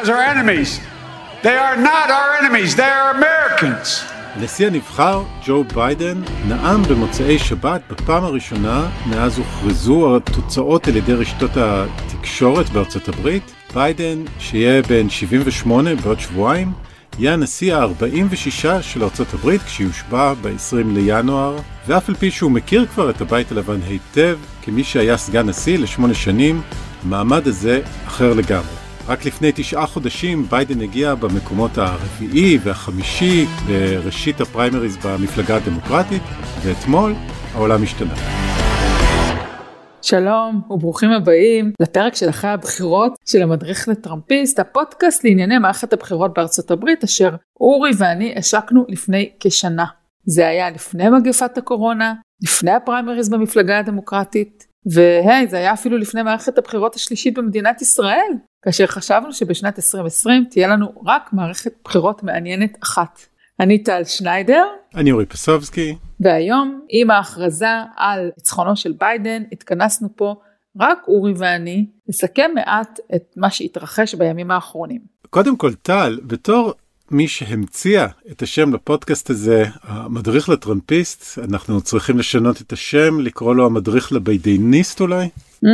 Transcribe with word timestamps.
as 0.00 0.08
our 0.08 0.24
enemies. 0.34 0.70
They 1.42 1.56
are 1.66 1.76
not 1.90 2.06
our 2.18 2.30
enemies, 2.40 2.70
they 2.80 2.90
are 2.98 3.10
Americans. 3.18 3.88
הנשיא 4.34 4.66
הנבחר, 4.66 5.22
ג'ו 5.46 5.64
ביידן, 5.74 6.22
נאם 6.48 6.82
במוצאי 6.82 7.38
שבת 7.38 7.80
בפעם 7.90 8.24
הראשונה 8.24 8.88
מאז 9.06 9.38
הוכרזו 9.38 10.16
התוצאות 10.16 10.88
על 10.88 10.96
ידי 10.96 11.12
רשתות 11.12 11.50
התקשורת 11.56 12.68
בארצות 12.68 13.08
הברית. 13.08 13.52
ביידן, 13.74 14.24
שיהיה 14.38 14.82
בן 14.82 15.08
78 15.08 15.94
בעוד 15.94 16.20
שבועיים, 16.20 16.72
יהיה 17.18 17.32
הנשיא 17.32 17.76
ה-46 17.76 18.82
של 18.82 19.04
ארצות 19.04 19.34
הברית 19.34 19.62
כשיושבע 19.62 20.34
ב-20 20.42 20.86
לינואר, 20.86 21.56
ואף 21.86 22.08
על 22.08 22.14
פי 22.14 22.30
שהוא 22.30 22.50
מכיר 22.50 22.86
כבר 22.86 23.10
את 23.10 23.20
הבית 23.20 23.52
הלבן 23.52 23.80
היטב, 23.86 24.38
כמי 24.62 24.84
שהיה 24.84 25.16
סגן 25.16 25.46
נשיא 25.48 25.78
לשמונה 25.78 26.14
שנים, 26.14 26.62
המעמד 27.04 27.46
הזה 27.46 27.80
אחר 28.06 28.32
לגמרי. 28.32 28.85
רק 29.08 29.24
לפני 29.24 29.52
תשעה 29.54 29.86
חודשים 29.86 30.42
ביידן 30.42 30.80
הגיע 30.80 31.14
במקומות 31.14 31.70
הרביעי 31.78 32.58
והחמישי 32.64 33.44
בראשית 33.66 34.40
הפריימריז 34.40 34.96
במפלגה 35.04 35.56
הדמוקרטית, 35.56 36.22
ואתמול 36.62 37.14
העולם 37.54 37.82
השתנה. 37.82 38.14
שלום 40.02 40.62
וברוכים 40.70 41.10
הבאים 41.10 41.72
לפרק 41.82 42.14
של 42.14 42.28
אחרי 42.28 42.50
הבחירות 42.50 43.12
של 43.26 43.42
המדריך 43.42 43.88
לטראמפיסט, 43.88 44.58
הפודקאסט 44.58 45.24
לענייני 45.24 45.58
מערכת 45.58 45.92
הבחירות 45.92 46.34
בארצות 46.34 46.70
הברית 46.70 47.04
אשר 47.04 47.36
אורי 47.60 47.90
ואני 47.98 48.34
השקנו 48.36 48.84
לפני 48.88 49.30
כשנה. 49.40 49.86
זה 50.24 50.48
היה 50.48 50.70
לפני 50.70 51.10
מגפת 51.10 51.58
הקורונה, 51.58 52.14
לפני 52.42 52.70
הפריימריז 52.70 53.28
במפלגה 53.28 53.78
הדמוקרטית, 53.78 54.66
והי, 54.92 55.46
זה 55.46 55.56
היה 55.56 55.72
אפילו 55.72 55.98
לפני 55.98 56.22
מערכת 56.22 56.58
הבחירות 56.58 56.94
השלישית 56.94 57.38
במדינת 57.38 57.82
ישראל, 57.82 58.32
כאשר 58.62 58.86
חשבנו 58.86 59.32
שבשנת 59.32 59.78
2020 59.78 60.44
תהיה 60.50 60.68
לנו 60.68 60.92
רק 61.06 61.32
מערכת 61.32 61.72
בחירות 61.84 62.22
מעניינת 62.22 62.76
אחת. 62.82 63.20
אני 63.60 63.82
טל 63.82 64.04
שניידר. 64.04 64.64
אני 64.94 65.12
אורי 65.12 65.26
פסובסקי. 65.26 65.96
והיום, 66.20 66.80
עם 66.88 67.10
ההכרזה 67.10 67.68
על 67.96 68.30
ניצחונו 68.36 68.76
של 68.76 68.92
ביידן, 68.92 69.42
התכנסנו 69.52 70.08
פה 70.16 70.34
רק 70.80 70.98
אורי 71.08 71.32
ואני, 71.36 71.86
לסכם 72.08 72.50
מעט 72.54 72.98
את 73.14 73.22
מה 73.36 73.50
שהתרחש 73.50 74.14
בימים 74.14 74.50
האחרונים. 74.50 75.00
קודם 75.30 75.56
כל, 75.56 75.74
טל, 75.74 76.18
בתור 76.22 76.72
מי 77.10 77.28
שהמציאה 77.28 78.06
את 78.30 78.42
השם 78.42 78.74
לפודקאסט 78.74 79.30
הזה, 79.30 79.64
המדריך 79.82 80.48
לטראמפיסט, 80.48 81.38
אנחנו 81.38 81.80
צריכים 81.80 82.18
לשנות 82.18 82.60
את 82.60 82.72
השם, 82.72 83.20
לקרוא 83.20 83.54
לו 83.54 83.66
המדריך 83.66 84.12
לביידניסט 84.12 85.00
אולי? 85.00 85.28
Mm, 85.64 85.68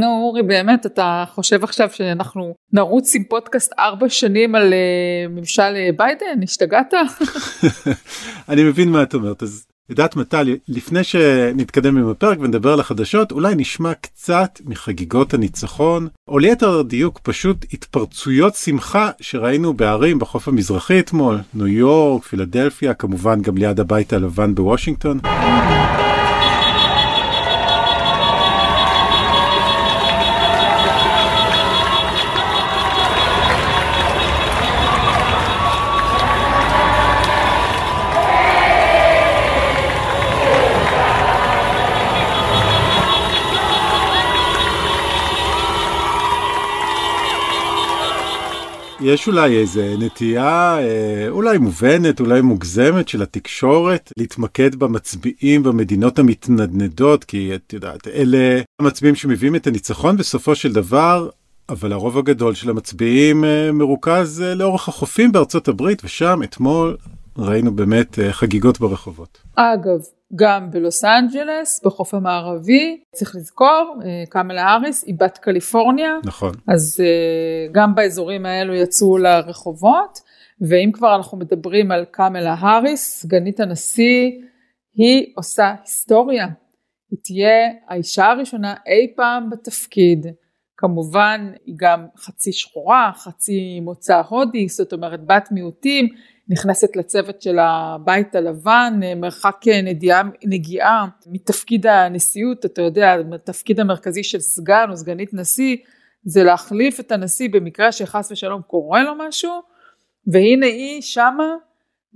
נו 0.00 0.06
אורי 0.06 0.42
באמת 0.42 0.86
אתה 0.86 1.24
חושב 1.34 1.64
עכשיו 1.64 1.88
שאנחנו 1.92 2.54
נרוץ 2.72 3.14
עם 3.14 3.24
פודקאסט 3.24 3.72
ארבע 3.78 4.08
שנים 4.08 4.54
על 4.54 4.72
uh, 4.72 5.32
ממשל 5.32 5.62
uh, 5.62 5.96
ביידן 5.96 6.42
השתגעת? 6.42 6.94
אני 8.48 8.64
מבין 8.64 8.88
מה 8.88 9.02
את 9.02 9.14
אומרת 9.14 9.42
אז 9.42 9.66
יודעת 9.90 10.16
מטל 10.16 10.56
לפני 10.68 11.04
שנתקדם 11.04 11.96
עם 11.96 12.08
הפרק 12.08 12.38
ונדבר 12.40 12.72
על 12.72 12.80
החדשות 12.80 13.32
אולי 13.32 13.54
נשמע 13.54 13.94
קצת 13.94 14.60
מחגיגות 14.64 15.34
הניצחון 15.34 16.08
או 16.28 16.38
ליתר 16.38 16.82
דיוק 16.82 17.20
פשוט 17.22 17.66
התפרצויות 17.72 18.54
שמחה 18.54 19.10
שראינו 19.20 19.74
בערים 19.74 20.18
בחוף 20.18 20.48
המזרחי 20.48 21.00
אתמול 21.00 21.38
ניו 21.54 21.66
יורק 21.66 22.24
פילדלפיה 22.24 22.94
כמובן 22.94 23.42
גם 23.42 23.56
ליד 23.56 23.80
הבית 23.80 24.12
הלבן 24.12 24.54
בוושינגטון. 24.54 25.20
יש 49.00 49.28
אולי 49.28 49.56
איזה 49.56 49.94
נטייה 49.98 50.78
אה, 50.78 51.28
אולי 51.28 51.58
מובנת, 51.58 52.20
אולי 52.20 52.40
מוגזמת 52.40 53.08
של 53.08 53.22
התקשורת 53.22 54.12
להתמקד 54.16 54.74
במצביעים 54.74 55.62
במדינות 55.62 56.18
המתנדנדות, 56.18 57.24
כי 57.24 57.54
את 57.54 57.72
יודעת, 57.72 58.08
אלה 58.08 58.60
המצביעים 58.80 59.14
שמביאים 59.14 59.56
את 59.56 59.66
הניצחון 59.66 60.16
בסופו 60.16 60.54
של 60.54 60.72
דבר. 60.72 61.28
אבל 61.68 61.92
הרוב 61.92 62.18
הגדול 62.18 62.54
של 62.54 62.70
המצביעים 62.70 63.44
אה, 63.44 63.72
מרוכז 63.72 64.42
אה, 64.42 64.54
לאורך 64.54 64.88
החופים 64.88 65.32
בארצות 65.32 65.68
הברית, 65.68 66.04
ושם 66.04 66.40
אתמול 66.44 66.96
ראינו 67.38 67.76
באמת 67.76 68.18
חגיגות 68.30 68.80
ברחובות. 68.80 69.38
אגב, 69.56 70.00
גם 70.34 70.70
בלוס 70.70 71.04
אנג'לס, 71.04 71.80
בחוף 71.84 72.14
המערבי, 72.14 73.00
צריך 73.14 73.36
לזכור, 73.36 74.00
אה, 74.04 74.24
קמלה 74.28 74.62
האריס 74.62 75.04
היא 75.06 75.14
בת 75.18 75.38
קליפורניה. 75.38 76.18
נכון. 76.24 76.54
אז 76.68 77.00
אה, 77.00 77.72
גם 77.72 77.94
באזורים 77.94 78.46
האלו 78.46 78.74
יצאו 78.74 79.18
לרחובות, 79.18 80.20
ואם 80.60 80.90
כבר 80.92 81.16
אנחנו 81.16 81.38
מדברים 81.38 81.90
על 81.90 82.04
קמלה 82.04 82.54
האריס, 82.58 83.20
סגנית 83.20 83.60
הנשיא, 83.60 84.30
היא 84.94 85.32
עושה 85.36 85.74
היסטוריה. 85.82 86.46
היא 87.10 87.18
תהיה 87.24 87.70
האישה 87.88 88.26
הראשונה 88.26 88.74
אי 88.86 89.12
פעם 89.16 89.50
בתפקיד. 89.50 90.26
כמובן 90.76 91.52
היא 91.66 91.74
גם 91.78 92.06
חצי 92.16 92.52
שחורה, 92.52 93.10
חצי 93.14 93.80
מוצא 93.80 94.22
הודי, 94.28 94.68
זאת 94.68 94.92
אומרת 94.92 95.26
בת 95.26 95.48
מיעוטים, 95.52 96.08
נכנסת 96.48 96.96
לצוות 96.96 97.42
של 97.42 97.58
הבית 97.58 98.34
הלבן, 98.34 99.00
מרחק 99.16 99.56
נדיעה, 99.82 100.22
נגיעה 100.44 101.06
מתפקיד 101.26 101.86
הנשיאות, 101.86 102.64
אתה 102.64 102.82
יודע, 102.82 103.16
התפקיד 103.34 103.80
המרכזי 103.80 104.22
של 104.22 104.40
סגן 104.40 104.86
או 104.90 104.96
סגנית 104.96 105.34
נשיא, 105.34 105.76
זה 106.24 106.44
להחליף 106.44 107.00
את 107.00 107.12
הנשיא 107.12 107.48
במקרה 107.52 107.92
שחס 107.92 108.32
ושלום 108.32 108.62
קורה 108.62 109.02
לו 109.02 109.12
משהו, 109.28 109.62
והנה 110.26 110.66
היא 110.66 111.02
שמה, 111.02 111.54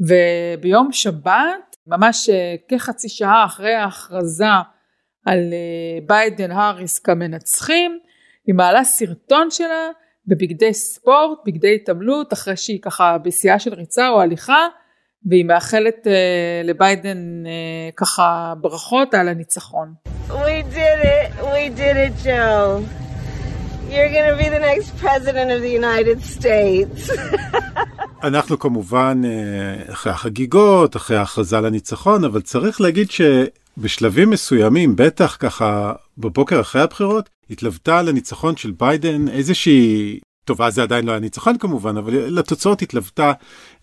וביום 0.00 0.92
שבת, 0.92 1.76
ממש 1.86 2.30
כחצי 2.68 3.08
שעה 3.08 3.44
אחרי 3.44 3.74
ההכרזה 3.74 4.44
על 5.26 5.54
ביידן 6.06 6.50
האריס 6.50 6.98
כמנצחים, 6.98 7.98
היא 8.46 8.54
מעלה 8.54 8.84
סרטון 8.84 9.50
שלה 9.50 9.88
בבגדי 10.26 10.74
ספורט, 10.74 11.38
בגדי 11.46 11.74
התעמלות, 11.74 12.32
אחרי 12.32 12.56
שהיא 12.56 12.78
ככה 12.82 13.18
בשיאה 13.18 13.58
של 13.58 13.74
ריצה 13.74 14.08
או 14.08 14.20
הליכה, 14.20 14.66
והיא 15.26 15.44
מאחלת 15.44 16.06
uh, 16.06 16.66
לביידן 16.66 17.44
uh, 17.44 17.94
ככה 17.96 18.54
ברכות 18.60 19.14
על 19.14 19.28
הניצחון. 19.28 19.94
We 20.28 20.62
did 20.74 21.00
it, 21.04 21.30
we 21.54 21.68
did 21.78 21.96
it, 22.06 22.24
Joe. 22.24 22.82
You're 23.90 24.12
gonna 24.16 24.36
be 24.42 24.48
the 24.48 24.62
next 24.70 24.90
president 25.02 25.50
of 25.50 25.60
the 25.60 25.72
United 25.82 26.18
States. 26.36 27.10
אנחנו 28.24 28.58
כמובן 28.58 29.22
אה, 29.24 29.92
אחרי 29.92 30.12
החגיגות, 30.12 30.96
אחרי 30.96 31.16
ההכרזה 31.16 31.60
לניצחון, 31.60 32.24
אבל 32.24 32.40
צריך 32.40 32.80
להגיד 32.80 33.08
שבשלבים 33.10 34.30
מסוימים, 34.30 34.96
בטח 34.96 35.36
ככה 35.40 35.92
בבוקר 36.18 36.60
אחרי 36.60 36.82
הבחירות, 36.82 37.30
התלוותה 37.52 38.02
לניצחון 38.02 38.56
של 38.56 38.70
ביידן 38.70 39.28
איזושהי, 39.28 40.18
טובה 40.44 40.70
זה 40.70 40.82
עדיין 40.82 41.04
לא 41.06 41.10
היה 41.10 41.20
ניצחון 41.20 41.58
כמובן, 41.58 41.96
אבל 41.96 42.12
לתוצאות 42.38 42.82
התלוותה 42.82 43.32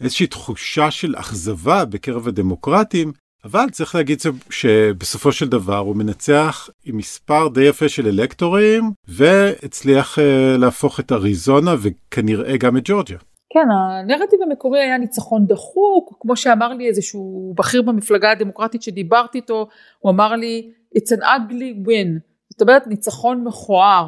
איזושהי 0.02 0.28
תחושה 0.28 0.92
של 0.92 1.16
אכזבה 1.18 1.86
בקרב 1.86 2.28
הדמוקרטים, 2.28 3.12
אבל 3.46 3.70
צריך 3.72 3.96
להגיד 3.96 4.20
שבסופו 4.50 5.32
של 5.32 5.50
דבר 5.50 5.78
הוא 5.78 5.96
מנצח 5.96 6.70
עם 6.86 6.98
מספר 6.98 7.48
די 7.48 7.64
יפה 7.64 7.90
של 7.90 8.08
אלקטורים, 8.08 8.92
והצליח 9.08 10.18
uh, 10.18 10.22
להפוך 10.58 11.00
את 11.00 11.12
אריזונה 11.12 11.76
וכנראה 11.82 12.58
גם 12.58 12.78
את 12.78 12.84
ג'ורג'יה. 12.86 13.18
כן, 13.54 13.66
הנרטיב 13.72 14.40
המקורי 14.42 14.80
היה 14.80 14.98
ניצחון 14.98 15.48
דחוק, 15.48 16.18
כמו 16.20 16.36
שאמר 16.36 16.74
לי 16.74 16.88
איזשהו 16.88 17.54
בכיר 17.58 17.82
במפלגה 17.82 18.32
הדמוקרטית 18.32 18.82
שדיברתי 18.82 19.38
איתו, 19.38 19.68
הוא 20.00 20.12
אמר 20.12 20.36
לי, 20.36 20.72
it's 20.98 21.12
an 21.12 21.22
ugly 21.22 21.88
win, 21.88 22.29
זאת 22.60 22.68
אומרת 22.68 22.88
ניצחון 22.88 23.44
מכוער. 23.44 24.08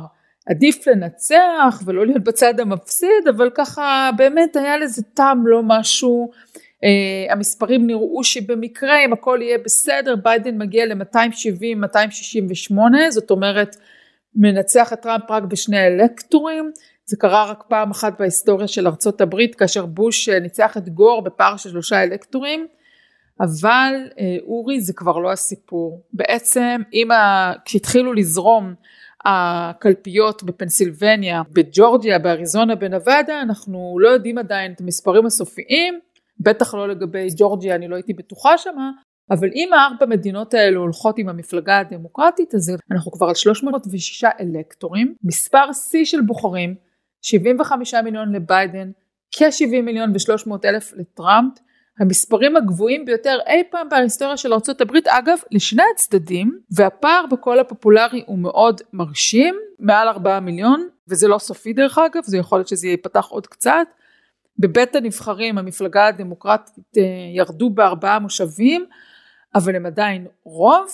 עדיף 0.50 0.88
לנצח 0.88 1.82
ולא 1.86 2.06
להיות 2.06 2.24
בצד 2.24 2.60
המפסיד, 2.60 3.28
אבל 3.30 3.50
ככה 3.56 4.10
באמת 4.18 4.56
היה 4.56 4.78
לזה 4.78 5.02
טעם 5.14 5.48
לא 5.48 5.62
משהו. 5.64 6.32
Uh, 6.32 7.32
המספרים 7.32 7.88
נראו 7.88 8.24
שבמקרה 8.24 9.06
אם 9.06 9.14
הכל 9.14 9.40
יהיה 9.42 9.58
בסדר 9.58 10.16
ביידן 10.16 10.58
מגיע 10.58 10.86
ל-270-268 10.86 12.74
זאת 13.10 13.32
אומרת 13.32 13.76
מנצח 14.36 14.94
את 14.94 15.02
טראמפ 15.02 15.32
רק 15.32 15.44
בשני 15.44 15.88
אלקטורים 15.88 16.72
זה 17.06 17.18
קרה 17.18 17.52
רק 17.52 17.64
פעם 17.68 17.92
אחת 17.92 18.20
בהיסטוריה 18.20 18.68
של 18.68 18.88
ארצות 18.88 19.22
הברית 19.22 19.56
כאשר 19.56 19.86
בוש 19.86 20.30
אה, 20.30 20.40
ניצח 20.40 20.78
את 20.78 20.90
גור 20.90 21.22
בפער 21.22 21.58
של 21.58 21.70
שלושה 21.70 22.04
אלקטורים 22.04 22.68
אבל 23.40 23.94
אה, 24.20 24.38
אורי 24.46 24.82
זה 24.82 24.94
כבר 24.94 25.18
לא 25.18 25.32
הסיפור. 25.32 26.02
בעצם 26.14 26.82
אם 26.94 27.12
ה... 27.12 27.54
כשהתחילו 27.66 28.14
לזרום 28.14 28.74
הקלפיות 29.26 30.44
בפנסילבניה, 30.44 31.42
בג'ורג'יה, 31.52 32.20
באריזונה, 32.20 32.76
בנבדה, 32.76 33.42
אנחנו 33.42 33.98
לא 34.00 34.10
יודעים 34.10 34.38
עדיין 34.38 34.72
את 34.72 34.82
המספרים 34.82 35.26
הסופיים, 35.26 36.00
בטח 36.40 36.74
לא 36.74 36.88
לגבי 36.88 37.28
ג'ורג'יה, 37.38 37.76
אני 37.76 37.88
לא 37.88 37.96
הייתי 37.96 38.14
בטוחה 38.14 38.58
שמה, 38.58 38.92
אבל 39.32 39.50
אם 39.56 39.70
הארבע 39.74 40.06
מדינות 40.06 40.54
האלו 40.54 40.82
הולכות 40.82 41.18
עם 41.18 41.30
המפלגה 41.30 41.80
הדמוקרטית, 41.80 42.56
אז 42.56 42.76
אנחנו 42.92 43.12
כבר 43.12 43.28
על 43.28 43.36
306 43.36 44.24
אלקטורים, 44.40 45.16
מספר 45.24 45.74
שיא 45.74 46.06
של 46.06 46.22
בוחרים, 46.22 46.76
75 47.22 47.94
מיליון 47.94 48.36
לביידן, 48.36 48.92
כ-70 49.32 49.82
מיליון 49.82 50.12
ו-300 50.12 50.52
אלף 50.66 50.94
לטראמפ, 50.94 51.54
המספרים 52.02 52.56
הגבוהים 52.56 53.06
ביותר 53.06 53.38
אי 53.48 53.64
פעם 53.72 53.90
בהיסטוריה 53.90 54.38
של 54.38 54.54
ארה"ב, 54.54 54.98
אגב, 55.08 55.38
לשני 55.52 55.84
הצדדים, 55.94 56.60
והפער 56.72 57.26
בקול 57.32 57.60
הפופולרי 57.60 58.24
הוא 58.26 58.40
מאוד 58.40 58.82
מרשים, 58.94 59.56
מעל 59.80 60.08
4 60.08 60.40
מיליון, 60.40 60.88
וזה 61.08 61.28
לא 61.28 61.38
סופי 61.38 61.74
דרך 61.74 61.98
אגב, 61.98 62.24
זה 62.24 62.38
יכול 62.38 62.58
להיות 62.58 62.68
שזה 62.68 62.88
ייפתח 62.88 63.26
עוד 63.26 63.48
קצת. 63.48 63.88
בבית 64.60 64.96
הנבחרים 64.96 65.58
המפלגה 65.58 66.08
הדמוקרטית 66.08 66.84
אה, 66.98 67.04
ירדו 67.36 67.70
בארבעה 67.70 68.20
מושבים, 68.20 68.86
אבל 69.56 69.76
הם 69.76 69.86
עדיין 69.86 70.28
רוב, 70.44 70.88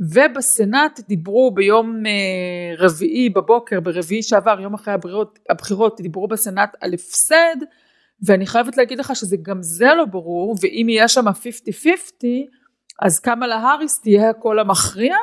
ובסנאט 0.00 1.00
דיברו 1.08 1.50
ביום 1.54 2.06
אה, 2.06 2.74
רביעי 2.78 3.30
בבוקר, 3.30 3.80
ברביעי 3.80 4.22
שעבר, 4.22 4.60
יום 4.60 4.74
אחרי 4.74 4.94
הבחירות, 4.94 5.38
הבחירות 5.50 6.00
דיברו 6.00 6.28
בסנאט 6.28 6.76
על 6.80 6.94
הפסד, 6.94 7.56
ואני 8.22 8.46
חייבת 8.46 8.76
להגיד 8.76 8.98
לך 8.98 9.16
שזה 9.16 9.36
גם 9.42 9.62
זה 9.62 9.86
לא 9.96 10.04
ברור, 10.04 10.56
ואם 10.60 10.86
יהיה 10.88 11.08
שם 11.08 11.28
50-50, 11.28 11.30
אז 13.02 13.18
קמאלה 13.18 13.56
האריס 13.56 14.00
תהיה 14.00 14.30
הקול 14.30 14.58
המכריע, 14.58 15.16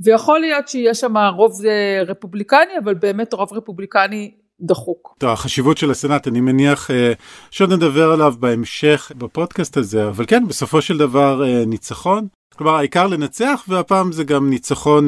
ויכול 0.00 0.40
להיות 0.40 0.68
שיהיה 0.68 0.94
שם 0.94 1.16
רוב 1.16 1.52
אה, 1.66 2.02
רפובליקני, 2.06 2.78
אבל 2.84 2.94
באמת 2.94 3.32
רוב 3.32 3.52
רפובליקני 3.52 4.30
דחוק. 4.60 5.14
טוב, 5.18 5.30
החשיבות 5.30 5.78
של 5.78 5.90
הסנאט 5.90 6.28
אני 6.28 6.40
מניח 6.40 6.90
אה, 6.90 7.12
שעוד 7.50 7.72
נדבר 7.72 8.12
עליו 8.12 8.34
בהמשך 8.40 9.12
בפודקאסט 9.18 9.76
הזה 9.76 10.08
אבל 10.08 10.24
כן 10.28 10.48
בסופו 10.48 10.82
של 10.82 10.98
דבר 10.98 11.44
אה, 11.44 11.64
ניצחון. 11.66 12.26
כלומר 12.56 12.74
העיקר 12.76 13.06
לנצח 13.06 13.64
והפעם 13.68 14.12
זה 14.12 14.24
גם 14.24 14.50
ניצחון 14.50 15.06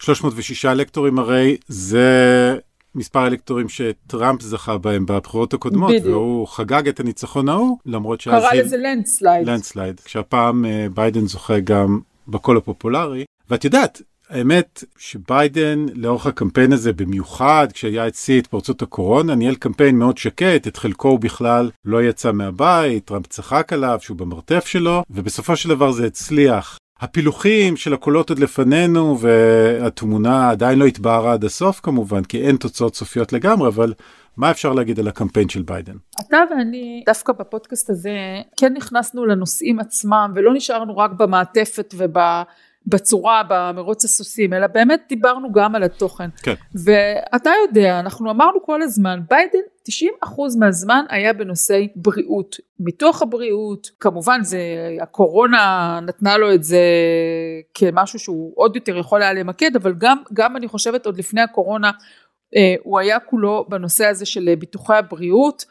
306 0.00 0.64
אלקטורים 0.64 1.18
הרי 1.18 1.56
זה 1.68 2.56
מספר 2.94 3.26
אלקטורים 3.26 3.66
שטראמפ 3.68 4.42
זכה 4.42 4.78
בהם 4.78 5.06
בבחירות 5.06 5.54
הקודמות, 5.54 5.90
בדיוק. 5.90 6.06
והוא 6.06 6.48
חגג 6.48 6.88
את 6.88 7.00
הניצחון 7.00 7.48
ההוא, 7.48 7.78
למרות 7.86 8.20
שאז... 8.20 8.42
קרא 8.42 8.54
לזה 8.54 8.76
landslide. 8.76 9.48
landslide, 9.48 10.00
כשהפעם 10.00 10.64
אה, 10.64 10.86
ביידן 10.94 11.26
זוכה 11.26 11.60
גם 11.60 12.00
בקול 12.28 12.56
הפופולרי. 12.56 13.24
ואת 13.50 13.64
יודעת, 13.64 14.02
האמת 14.32 14.84
שביידן 14.98 15.86
לאורך 15.94 16.26
הקמפיין 16.26 16.72
הזה 16.72 16.92
במיוחד 16.92 17.68
כשהיה 17.72 18.08
את 18.08 18.14
שיא 18.14 18.38
התפרצות 18.38 18.82
הקורונה 18.82 19.34
ניהל 19.34 19.54
קמפיין 19.54 19.98
מאוד 19.98 20.18
שקט 20.18 20.66
את 20.66 20.76
חלקו 20.76 21.08
הוא 21.08 21.20
בכלל 21.20 21.70
לא 21.84 22.02
יצא 22.02 22.32
מהבית 22.32 23.04
טראמפ 23.04 23.26
צחק 23.26 23.72
עליו 23.72 23.98
שהוא 24.00 24.16
במרתף 24.16 24.66
שלו 24.66 25.02
ובסופו 25.10 25.56
של 25.56 25.68
דבר 25.68 25.92
זה 25.92 26.06
הצליח 26.06 26.78
הפילוחים 27.02 27.76
של 27.76 27.94
הקולות 27.94 28.30
עוד 28.30 28.38
לפנינו 28.38 29.18
והתמונה 29.20 30.50
עדיין 30.50 30.78
לא 30.78 30.84
התבהרה 30.84 31.32
עד 31.32 31.44
הסוף 31.44 31.80
כמובן 31.80 32.24
כי 32.24 32.42
אין 32.42 32.56
תוצאות 32.56 32.94
סופיות 32.94 33.32
לגמרי 33.32 33.68
אבל 33.68 33.92
מה 34.36 34.50
אפשר 34.50 34.72
להגיד 34.72 35.00
על 35.00 35.08
הקמפיין 35.08 35.48
של 35.48 35.62
ביידן? 35.62 35.96
אתה 36.20 36.36
ואני 36.50 37.02
דווקא 37.06 37.32
בפודקאסט 37.32 37.90
הזה 37.90 38.10
כן 38.56 38.72
נכנסנו 38.72 39.26
לנושאים 39.26 39.80
עצמם 39.80 40.32
ולא 40.34 40.54
נשארנו 40.54 40.96
רק 40.96 41.10
במעטפת 41.10 41.94
ובצורה 42.86 43.42
במרוץ 43.48 44.04
הסוסים 44.04 44.52
אלא 44.52 44.66
באמת 44.66 45.00
דיברנו 45.08 45.52
גם 45.52 45.74
על 45.74 45.82
התוכן. 45.82 46.30
כן. 46.42 46.54
ואתה 46.84 47.50
יודע 47.66 48.00
אנחנו 48.00 48.30
אמרנו 48.30 48.62
כל 48.62 48.82
הזמן 48.82 49.20
ביידן 49.30 49.58
90% 49.88 50.58
מהזמן 50.58 51.04
היה 51.08 51.32
בנושאי 51.32 51.88
בריאות, 51.96 52.56
מתוך 52.80 53.22
הבריאות, 53.22 53.90
כמובן 54.00 54.42
זה, 54.42 54.58
הקורונה 55.02 55.98
נתנה 56.02 56.36
לו 56.36 56.54
את 56.54 56.64
זה 56.64 56.80
כמשהו 57.74 58.18
שהוא 58.18 58.52
עוד 58.56 58.76
יותר 58.76 58.98
יכול 58.98 59.22
היה 59.22 59.32
למקד, 59.32 59.76
אבל 59.76 59.94
גם, 59.98 60.16
גם 60.32 60.56
אני 60.56 60.68
חושבת 60.68 61.06
עוד 61.06 61.18
לפני 61.18 61.40
הקורונה 61.40 61.90
אה, 62.56 62.74
הוא 62.82 62.98
היה 62.98 63.20
כולו 63.20 63.66
בנושא 63.68 64.06
הזה 64.06 64.26
של 64.26 64.54
ביטוחי 64.58 64.94
הבריאות, 64.94 65.64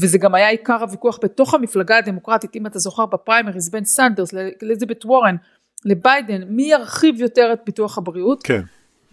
וזה 0.00 0.18
גם 0.18 0.34
היה 0.34 0.48
עיקר 0.48 0.76
הוויכוח 0.80 1.18
בתוך 1.22 1.54
המפלגה 1.54 1.98
הדמוקרטית, 1.98 2.56
אם 2.56 2.66
אתה 2.66 2.78
זוכר 2.78 3.06
בפריימריז 3.06 3.70
בין 3.70 3.84
סנדרס 3.84 4.32
לאליזבת 4.32 5.04
וורן 5.04 5.36
לביידן, 5.84 6.42
מי 6.48 6.62
ירחיב 6.62 7.20
יותר 7.20 7.50
את 7.52 7.60
ביטוח 7.66 7.98
הבריאות? 7.98 8.42
כן. 8.42 8.60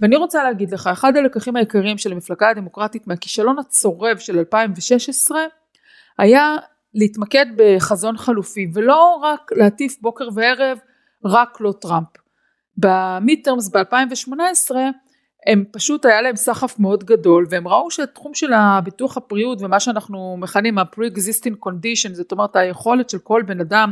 ואני 0.02 0.16
רוצה 0.16 0.44
להגיד 0.44 0.74
לך, 0.74 0.88
אחד 0.88 1.18
הלקחים 1.18 1.56
העיקריים 1.56 1.98
של 1.98 2.12
המפלגה 2.12 2.50
הדמוקרטית 2.50 3.08
מהכישלון 3.08 3.60
הצורב 3.60 4.18
של 4.18 4.40
2016 4.40 5.42
היה 6.18 6.58
להתמקד 6.94 7.46
בחזון 7.56 8.18
חלופי 8.18 8.68
ולא 8.74 9.20
רק 9.24 9.52
להטיף 9.52 9.98
בוקר 10.02 10.28
וערב 10.36 10.78
רק 11.26 11.62
לא 11.62 11.74
טראמפ. 11.82 12.08
במיטרמס 12.78 13.70
ב-2018 13.70 14.72
הם 15.48 15.64
פשוט 15.72 16.06
היה 16.06 16.22
להם 16.22 16.36
סחף 16.36 16.80
מאוד 16.80 17.04
גדול 17.04 17.46
והם 17.50 17.68
ראו 17.68 17.92
שהתחום 17.92 18.34
של 18.34 18.54
הביטוח 18.54 19.18
הבריאות 19.18 19.62
ומה 19.62 19.80
שאנחנו 19.80 20.38
מכנים 20.40 20.78
ה-pre-existing 20.78 21.68
condition 21.68 22.14
זאת 22.14 22.32
אומרת 22.32 22.56
היכולת 22.56 23.10
של 23.10 23.18
כל 23.18 23.44
בן 23.48 23.60
אדם 23.60 23.92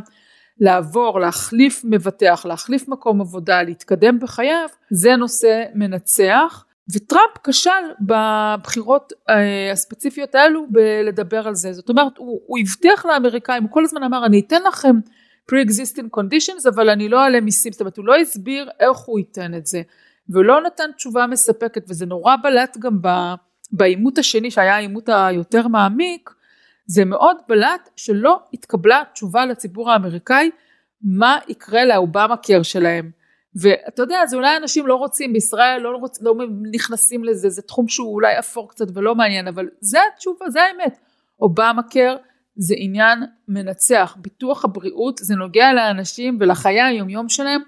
לעבור, 0.59 1.19
להחליף 1.19 1.81
מבטח, 1.83 2.45
להחליף 2.45 2.87
מקום 2.87 3.21
עבודה, 3.21 3.63
להתקדם 3.63 4.19
בחייו, 4.19 4.67
זה 4.91 5.15
נושא 5.15 5.63
מנצח. 5.75 6.65
וטראמפ 6.93 7.37
כשל 7.43 7.69
בבחירות 8.01 9.13
אה, 9.29 9.71
הספציפיות 9.71 10.35
האלו 10.35 10.65
בלדבר 10.69 11.47
על 11.47 11.55
זה. 11.55 11.73
זאת 11.73 11.89
אומרת, 11.89 12.17
הוא, 12.17 12.39
הוא 12.45 12.59
הבטיח 12.59 13.05
לאמריקאים, 13.05 13.63
הוא 13.63 13.71
כל 13.71 13.83
הזמן 13.83 14.03
אמר, 14.03 14.25
אני 14.25 14.39
אתן 14.39 14.61
לכם 14.67 14.95
pre-existing 15.51 16.19
conditions, 16.19 16.69
אבל 16.69 16.89
אני 16.89 17.09
לא 17.09 17.23
אעלה 17.23 17.41
מיסים. 17.41 17.71
זאת 17.71 17.81
אומרת, 17.81 17.97
הוא 17.97 18.05
לא 18.05 18.15
הסביר 18.15 18.69
איך 18.79 18.97
הוא 18.97 19.19
ייתן 19.19 19.53
את 19.55 19.65
זה. 19.65 19.81
והוא 20.29 20.45
לא 20.45 20.61
נתן 20.61 20.91
תשובה 20.95 21.27
מספקת, 21.27 21.83
וזה 21.89 22.05
נורא 22.05 22.35
בלט 22.43 22.77
גם 22.77 22.99
בעימות 23.71 24.17
השני, 24.17 24.51
שהיה 24.51 24.75
העימות 24.75 25.09
היותר 25.09 25.67
מעמיק, 25.67 26.29
זה 26.89 27.05
מאוד 27.05 27.37
בלט 27.47 27.89
שלא 27.95 28.39
התקבלה 28.53 29.03
תשובה 29.13 29.45
לציבור 29.45 29.91
האמריקאי 29.91 30.49
מה 31.01 31.37
יקרה 31.47 31.85
לאובמה 31.85 32.37
קר 32.37 32.63
שלהם. 32.63 33.11
ואתה 33.55 34.01
יודע 34.01 34.25
זה 34.25 34.35
אולי 34.35 34.57
אנשים 34.57 34.87
לא 34.87 34.95
רוצים 34.95 35.33
בישראל 35.33 35.81
לא, 35.81 35.97
רוצ, 35.97 36.21
לא 36.21 36.33
נכנסים 36.71 37.23
לזה 37.23 37.49
זה 37.49 37.61
תחום 37.61 37.87
שהוא 37.87 38.13
אולי 38.13 38.39
אפור 38.39 38.69
קצת 38.69 38.85
ולא 38.93 39.15
מעניין 39.15 39.47
אבל 39.47 39.67
זה 39.81 39.99
התשובה 40.13 40.49
זה 40.49 40.59
האמת 40.63 40.97
אובמה 41.41 41.83
קר 41.83 42.15
זה 42.55 42.75
עניין 42.77 43.19
מנצח 43.47 44.17
ביטוח 44.19 44.65
הבריאות 44.65 45.17
זה 45.17 45.35
נוגע 45.35 45.73
לאנשים 45.73 46.37
ולחיי 46.39 46.81
היומיום 46.81 47.29
שלהם 47.29 47.61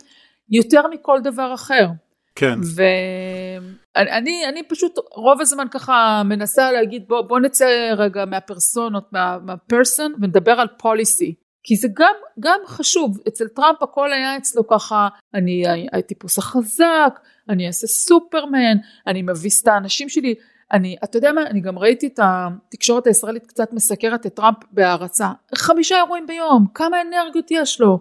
יותר 0.49 0.87
מכל 0.87 1.19
דבר 1.23 1.53
אחר. 1.53 1.87
כן. 2.35 2.59
ואני 2.75 4.45
אני 4.49 4.63
פשוט 4.63 4.95
רוב 5.11 5.41
הזמן 5.41 5.65
ככה 5.71 6.21
מנסה 6.25 6.71
להגיד 6.71 7.03
בוא, 7.07 7.21
בוא 7.21 7.39
נצא 7.39 7.93
רגע 7.97 8.25
מהפרסונות, 8.25 9.13
מה, 9.13 9.37
מהפרסון 9.45 10.13
ונדבר 10.21 10.51
על 10.51 10.67
פוליסי. 10.77 11.35
כי 11.63 11.75
זה 11.75 11.87
גם, 11.93 12.13
גם 12.39 12.59
חשוב, 12.65 13.19
אצל 13.27 13.47
טראמפ 13.47 13.83
הכל 13.83 14.13
היה 14.13 14.37
אצלו 14.37 14.67
ככה, 14.67 15.07
אני 15.33 15.63
הטיפוס 15.93 16.37
החזק, 16.37 17.19
אני 17.49 17.67
אעשה 17.67 17.87
סופרמן, 17.87 18.77
אני 19.07 19.21
מביס 19.21 19.61
את 19.61 19.67
האנשים 19.67 20.09
שלי, 20.09 20.35
אני, 20.73 20.95
אתה 21.03 21.17
יודע 21.17 21.31
מה, 21.31 21.41
אני 21.41 21.61
גם 21.61 21.79
ראיתי 21.79 22.07
את 22.07 22.19
התקשורת 22.23 23.07
הישראלית 23.07 23.45
קצת 23.45 23.73
מסקרת 23.73 24.25
את 24.25 24.35
טראמפ 24.35 24.57
בהערצה, 24.71 25.27
חמישה 25.55 25.97
אירועים 25.97 26.27
ביום, 26.27 26.65
כמה 26.73 27.01
אנרגיות 27.01 27.51
יש 27.51 27.81
לו, 27.81 27.99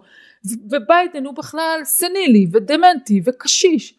וביידן 0.69 1.25
הוא 1.25 1.33
בכלל 1.33 1.79
סנילי 1.83 2.47
ודמנטי 2.53 3.21
וקשיש, 3.25 3.93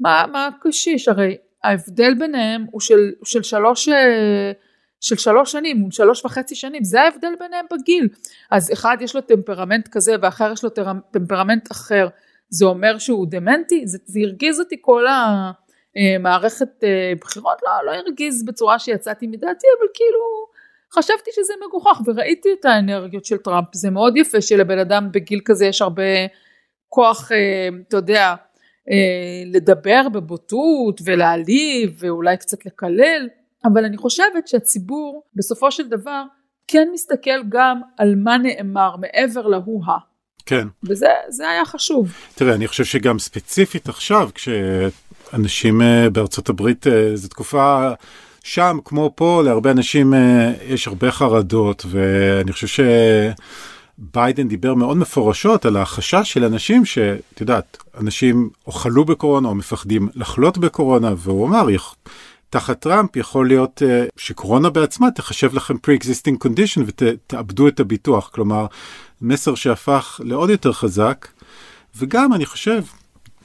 מה, 0.00 0.24
מה 0.32 0.48
קשיש? 0.60 1.08
הרי 1.08 1.36
ההבדל 1.64 2.14
ביניהם 2.14 2.66
הוא 2.70 2.80
של, 2.80 3.12
של 3.24 3.42
שלוש 3.42 3.88
אה, 3.88 4.52
של 5.00 5.16
שלוש 5.16 5.52
שנים, 5.52 5.80
הוא 5.80 5.90
שלוש 5.90 6.24
וחצי 6.24 6.54
שנים, 6.54 6.84
זה 6.84 7.02
ההבדל 7.02 7.32
ביניהם 7.38 7.66
בגיל. 7.72 8.08
אז 8.50 8.72
אחד 8.72 8.96
יש 9.00 9.14
לו 9.14 9.20
טמפרמנט 9.20 9.88
כזה 9.88 10.14
ואחר 10.22 10.52
יש 10.52 10.64
לו 10.64 10.70
טמפרמנט 11.12 11.72
אחר, 11.72 12.08
זה 12.48 12.64
אומר 12.64 12.98
שהוא 12.98 13.26
דמנטי? 13.30 13.86
זה, 13.86 13.98
זה 14.04 14.20
הרגיז 14.20 14.60
אותי 14.60 14.76
כל 14.80 15.04
המערכת 15.96 16.84
אה, 16.84 17.12
בחירות, 17.20 17.58
לא, 17.62 17.86
לא 17.86 17.96
הרגיז 17.96 18.44
בצורה 18.44 18.78
שיצאתי 18.78 19.26
מדעתי, 19.26 19.66
אבל 19.78 19.88
כאילו 19.94 20.46
חשבתי 20.94 21.30
שזה 21.32 21.52
מגוחך 21.66 22.00
וראיתי 22.06 22.48
את 22.60 22.64
האנרגיות 22.64 23.24
של 23.24 23.36
טראמפ, 23.36 23.68
זה 23.74 23.90
מאוד 23.90 24.16
יפה 24.16 24.40
שלבן 24.40 24.78
אדם 24.78 25.08
בגיל 25.12 25.40
כזה 25.44 25.66
יש 25.66 25.82
הרבה 25.82 26.02
כוח, 26.88 27.32
אה, 27.32 27.68
אתה 27.88 27.96
יודע, 27.96 28.28
אה, 28.28 28.34
לדבר 29.46 30.08
בבוטות 30.12 31.00
ולהעליב 31.04 31.96
ואולי 31.98 32.36
קצת 32.36 32.66
לקלל, 32.66 33.28
אבל 33.64 33.84
אני 33.84 33.96
חושבת 33.96 34.48
שהציבור 34.48 35.22
בסופו 35.34 35.70
של 35.70 35.88
דבר 35.88 36.22
כן 36.68 36.88
מסתכל 36.92 37.42
גם 37.48 37.80
על 37.98 38.14
מה 38.16 38.38
נאמר 38.38 38.96
מעבר 38.96 39.46
להוא-הא. 39.46 39.98
כן. 40.46 40.68
וזה 40.82 41.48
היה 41.50 41.64
חשוב. 41.64 42.12
תראה, 42.34 42.54
אני 42.54 42.66
חושב 42.66 42.84
שגם 42.84 43.18
ספציפית 43.18 43.88
עכשיו, 43.88 44.28
כש... 44.34 44.48
אנשים 45.34 45.80
בארצות 46.12 46.48
הברית, 46.48 46.86
זו 47.14 47.28
תקופה 47.28 47.90
שם, 48.44 48.78
כמו 48.84 49.12
פה, 49.14 49.42
להרבה 49.44 49.70
אנשים 49.70 50.14
יש 50.68 50.88
הרבה 50.88 51.10
חרדות, 51.10 51.84
ואני 51.90 52.52
חושב 52.52 52.66
ש... 52.66 52.80
ביידן 53.98 54.48
דיבר 54.48 54.74
מאוד 54.74 54.96
מפורשות 54.96 55.66
על 55.66 55.76
החשש 55.76 56.32
של 56.32 56.44
אנשים 56.44 56.84
שאת 56.84 57.40
יודעת, 57.40 57.76
אנשים 58.00 58.50
או 58.66 58.72
חלו 58.72 59.04
בקורונה 59.04 59.48
או 59.48 59.54
מפחדים 59.54 60.08
לחלות 60.14 60.58
בקורונה, 60.58 61.14
והוא 61.16 61.48
אמר, 61.48 61.66
תחת 62.50 62.80
טראמפ 62.80 63.16
יכול 63.16 63.48
להיות 63.48 63.82
uh, 63.82 64.10
שקורונה 64.16 64.70
בעצמה 64.70 65.10
תחשב 65.10 65.54
לכם 65.54 65.74
pre-existing 65.74 66.46
condition 66.46 66.80
ותאבדו 66.86 67.68
את 67.68 67.80
הביטוח, 67.80 68.30
כלומר, 68.34 68.66
מסר 69.22 69.54
שהפך 69.54 70.20
לעוד 70.24 70.50
יותר 70.50 70.72
חזק, 70.72 71.28
וגם 71.96 72.32
אני 72.32 72.46
חושב, 72.46 72.82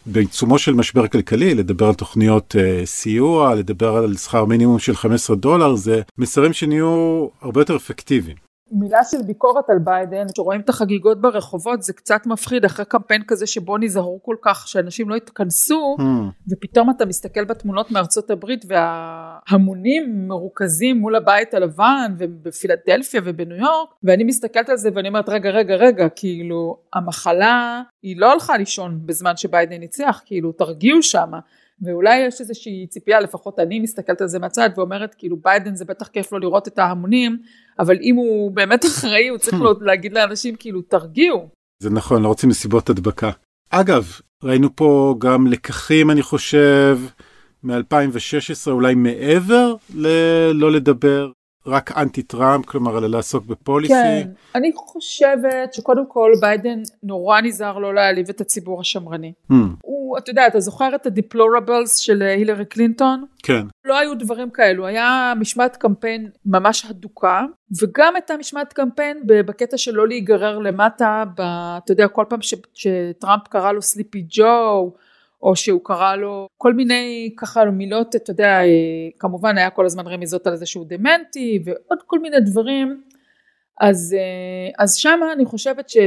בעיצומו 0.05 0.59
של 0.59 0.73
משבר 0.73 1.07
כלכלי, 1.07 1.55
לדבר 1.55 1.87
על 1.87 1.93
תוכניות 1.93 2.55
uh, 2.55 2.85
סיוע, 2.85 3.55
לדבר 3.55 3.95
על 3.95 4.17
שכר 4.17 4.45
מינימום 4.45 4.79
של 4.79 4.95
15 4.95 5.35
דולר, 5.35 5.75
זה 5.75 6.01
מסרים 6.17 6.53
שנהיו 6.53 7.27
הרבה 7.41 7.61
יותר 7.61 7.75
אפקטיביים. 7.75 8.48
מילה 8.71 9.03
של 9.03 9.21
ביקורת 9.21 9.69
על 9.69 9.79
ביידן, 9.79 10.25
שרואים 10.35 10.61
את 10.61 10.69
החגיגות 10.69 11.21
ברחובות 11.21 11.81
זה 11.83 11.93
קצת 11.93 12.25
מפחיד 12.25 12.65
אחרי 12.65 12.85
קמפיין 12.85 13.23
כזה 13.27 13.47
שבו 13.47 13.77
נזהרו 13.77 14.19
כל 14.23 14.35
כך 14.41 14.67
שאנשים 14.67 15.09
לא 15.09 15.15
יתכנסו 15.15 15.95
mm. 15.99 16.03
ופתאום 16.51 16.89
אתה 16.89 17.05
מסתכל 17.05 17.45
בתמונות 17.45 17.91
מארצות 17.91 18.29
הברית 18.29 18.65
וההמונים 18.67 20.27
מרוכזים 20.27 20.97
מול 20.97 21.15
הבית 21.15 21.53
הלבן 21.53 22.13
ובפילדלפיה 22.17 23.21
ובניו 23.23 23.57
יורק 23.57 23.89
ואני 24.03 24.23
מסתכלת 24.23 24.69
על 24.69 24.77
זה 24.77 24.89
ואני 24.93 25.07
אומרת 25.07 25.29
רגע 25.29 25.49
רגע 25.49 25.75
רגע 25.75 26.09
כאילו 26.09 26.77
המחלה 26.93 27.81
היא 28.03 28.19
לא 28.19 28.31
הלכה 28.31 28.57
לישון 28.57 28.99
בזמן 29.05 29.37
שביידן 29.37 29.77
ניצח 29.77 30.21
כאילו 30.25 30.51
תרגיעו 30.51 31.03
שמה 31.03 31.39
ואולי 31.81 32.19
יש 32.19 32.41
איזושהי 32.41 32.87
ציפייה, 32.87 33.19
לפחות 33.19 33.59
אני 33.59 33.79
מסתכלת 33.79 34.21
על 34.21 34.27
זה 34.27 34.39
מהצד 34.39 34.69
ואומרת 34.77 35.15
כאילו 35.17 35.37
ביידן 35.37 35.75
זה 35.75 35.85
בטח 35.85 36.07
כיף 36.07 36.31
לו 36.31 36.39
לראות 36.39 36.67
את 36.67 36.79
ההמונים, 36.79 37.37
אבל 37.79 37.97
אם 38.01 38.15
הוא 38.15 38.51
באמת 38.51 38.85
אחראי 38.85 39.27
הוא 39.27 39.37
צריך 39.37 39.61
לו 39.61 39.73
להגיד 39.81 40.13
לאנשים 40.13 40.55
כאילו 40.55 40.81
תרגיעו. 40.81 41.49
זה 41.83 41.89
נכון, 41.89 42.21
לא 42.21 42.27
רוצים 42.27 42.49
מסיבות 42.49 42.89
הדבקה. 42.89 43.31
אגב, 43.69 44.19
ראינו 44.43 44.75
פה 44.75 45.15
גם 45.19 45.47
לקחים 45.47 46.11
אני 46.11 46.21
חושב 46.21 46.99
מ-2016 47.63 48.71
אולי 48.71 48.95
מעבר 48.95 49.75
ללא 49.95 50.71
לדבר 50.71 51.31
רק 51.67 51.97
אנטי 51.97 52.23
טראמפ, 52.23 52.65
כלומר 52.65 52.97
אלא 52.97 53.09
לעסוק 53.09 53.45
ב 53.45 53.51
policy. 53.51 53.93
כן, 53.93 54.29
אני 54.55 54.71
חושבת 54.75 55.73
שקודם 55.73 56.03
כל 56.07 56.31
ביידן 56.41 56.79
נורא 57.03 57.41
נזהר 57.41 57.77
לא 57.77 57.93
להעליב 57.93 58.29
את 58.29 58.41
הציבור 58.41 58.81
השמרני. 58.81 59.33
אהם. 59.51 59.55
הוא, 59.81 60.17
אתה 60.17 60.29
יודע, 60.29 60.47
אתה 60.47 60.59
זוכר 60.59 60.95
את 60.95 61.05
ה 61.05 61.13
deplorables 61.13 61.97
של 61.97 62.21
הילרי 62.21 62.65
קלינטון? 62.65 63.25
כן. 63.43 63.65
לא 63.85 63.99
היו 63.99 64.15
דברים 64.15 64.49
כאלו, 64.49 64.85
היה 64.85 65.33
משמעת 65.39 65.77
קמפיין 65.77 66.29
ממש 66.45 66.85
הדוקה, 66.85 67.45
וגם 67.81 68.15
הייתה 68.15 68.37
משמעת 68.37 68.73
קמפיין 68.73 69.21
בקטע 69.25 69.77
של 69.77 69.95
לא 69.95 70.07
להיגרר 70.07 70.59
למטה, 70.59 71.23
ב, 71.37 71.41
אתה 71.83 71.91
יודע, 71.91 72.07
כל 72.07 72.25
פעם 72.29 72.41
ש, 72.41 72.53
שטראמפ 72.73 73.47
קרא 73.49 73.71
לו 73.71 73.81
סליפי 73.81 74.25
ג'ו, 74.29 74.93
או 75.41 75.55
שהוא 75.55 75.81
קרא 75.83 76.15
לו 76.15 76.47
כל 76.57 76.73
מיני 76.73 77.33
ככה 77.37 77.65
מילות, 77.65 78.15
אתה 78.15 78.31
יודע, 78.31 78.61
אה, 78.61 78.67
כמובן 79.19 79.57
היה 79.57 79.69
כל 79.69 79.85
הזמן 79.85 80.07
רמיזות 80.07 80.47
על 80.47 80.55
זה 80.55 80.65
שהוא 80.65 80.85
דמנטי 80.89 81.63
ועוד 81.65 81.99
כל 82.05 82.19
מיני 82.19 82.39
דברים, 82.39 83.01
אז, 83.79 84.15
אה, 84.17 84.83
אז 84.83 84.95
שמה 84.95 85.33
אני 85.33 85.45
חושבת 85.45 85.89
ש, 85.89 85.97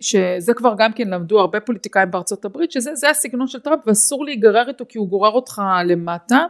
שזה 0.00 0.54
כבר 0.54 0.74
גם 0.78 0.92
כן 0.92 1.08
למדו 1.08 1.40
הרבה 1.40 1.60
פוליטיקאים 1.60 2.10
בארצות 2.10 2.44
הברית, 2.44 2.72
שזה 2.72 3.10
הסגנון 3.10 3.46
של 3.46 3.60
טראמפ 3.60 3.80
ואסור 3.86 4.24
להיגרר 4.24 4.68
איתו 4.68 4.84
כי 4.88 4.98
הוא 4.98 5.08
גורר 5.08 5.30
אותך 5.30 5.62
למטה, 5.84 6.46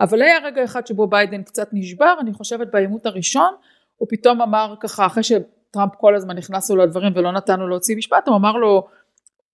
אבל 0.00 0.22
היה 0.22 0.38
רגע 0.44 0.64
אחד 0.64 0.86
שבו 0.86 1.06
ביידן 1.06 1.42
קצת 1.42 1.68
נשבר, 1.72 2.14
אני 2.20 2.32
חושבת 2.32 2.68
בעימות 2.72 3.06
הראשון, 3.06 3.54
הוא 3.96 4.08
פתאום 4.10 4.42
אמר 4.42 4.74
ככה, 4.80 5.06
אחרי 5.06 5.22
שטראמפ 5.22 5.94
כל 5.98 6.14
הזמן 6.14 6.36
נכנס 6.36 6.70
לו 6.70 6.76
לדברים 6.76 7.12
ולא 7.14 7.32
נתנו 7.32 7.68
להוציא 7.68 7.96
משפט, 7.96 8.28
הוא 8.28 8.36
אמר 8.36 8.52
לו 8.52 8.86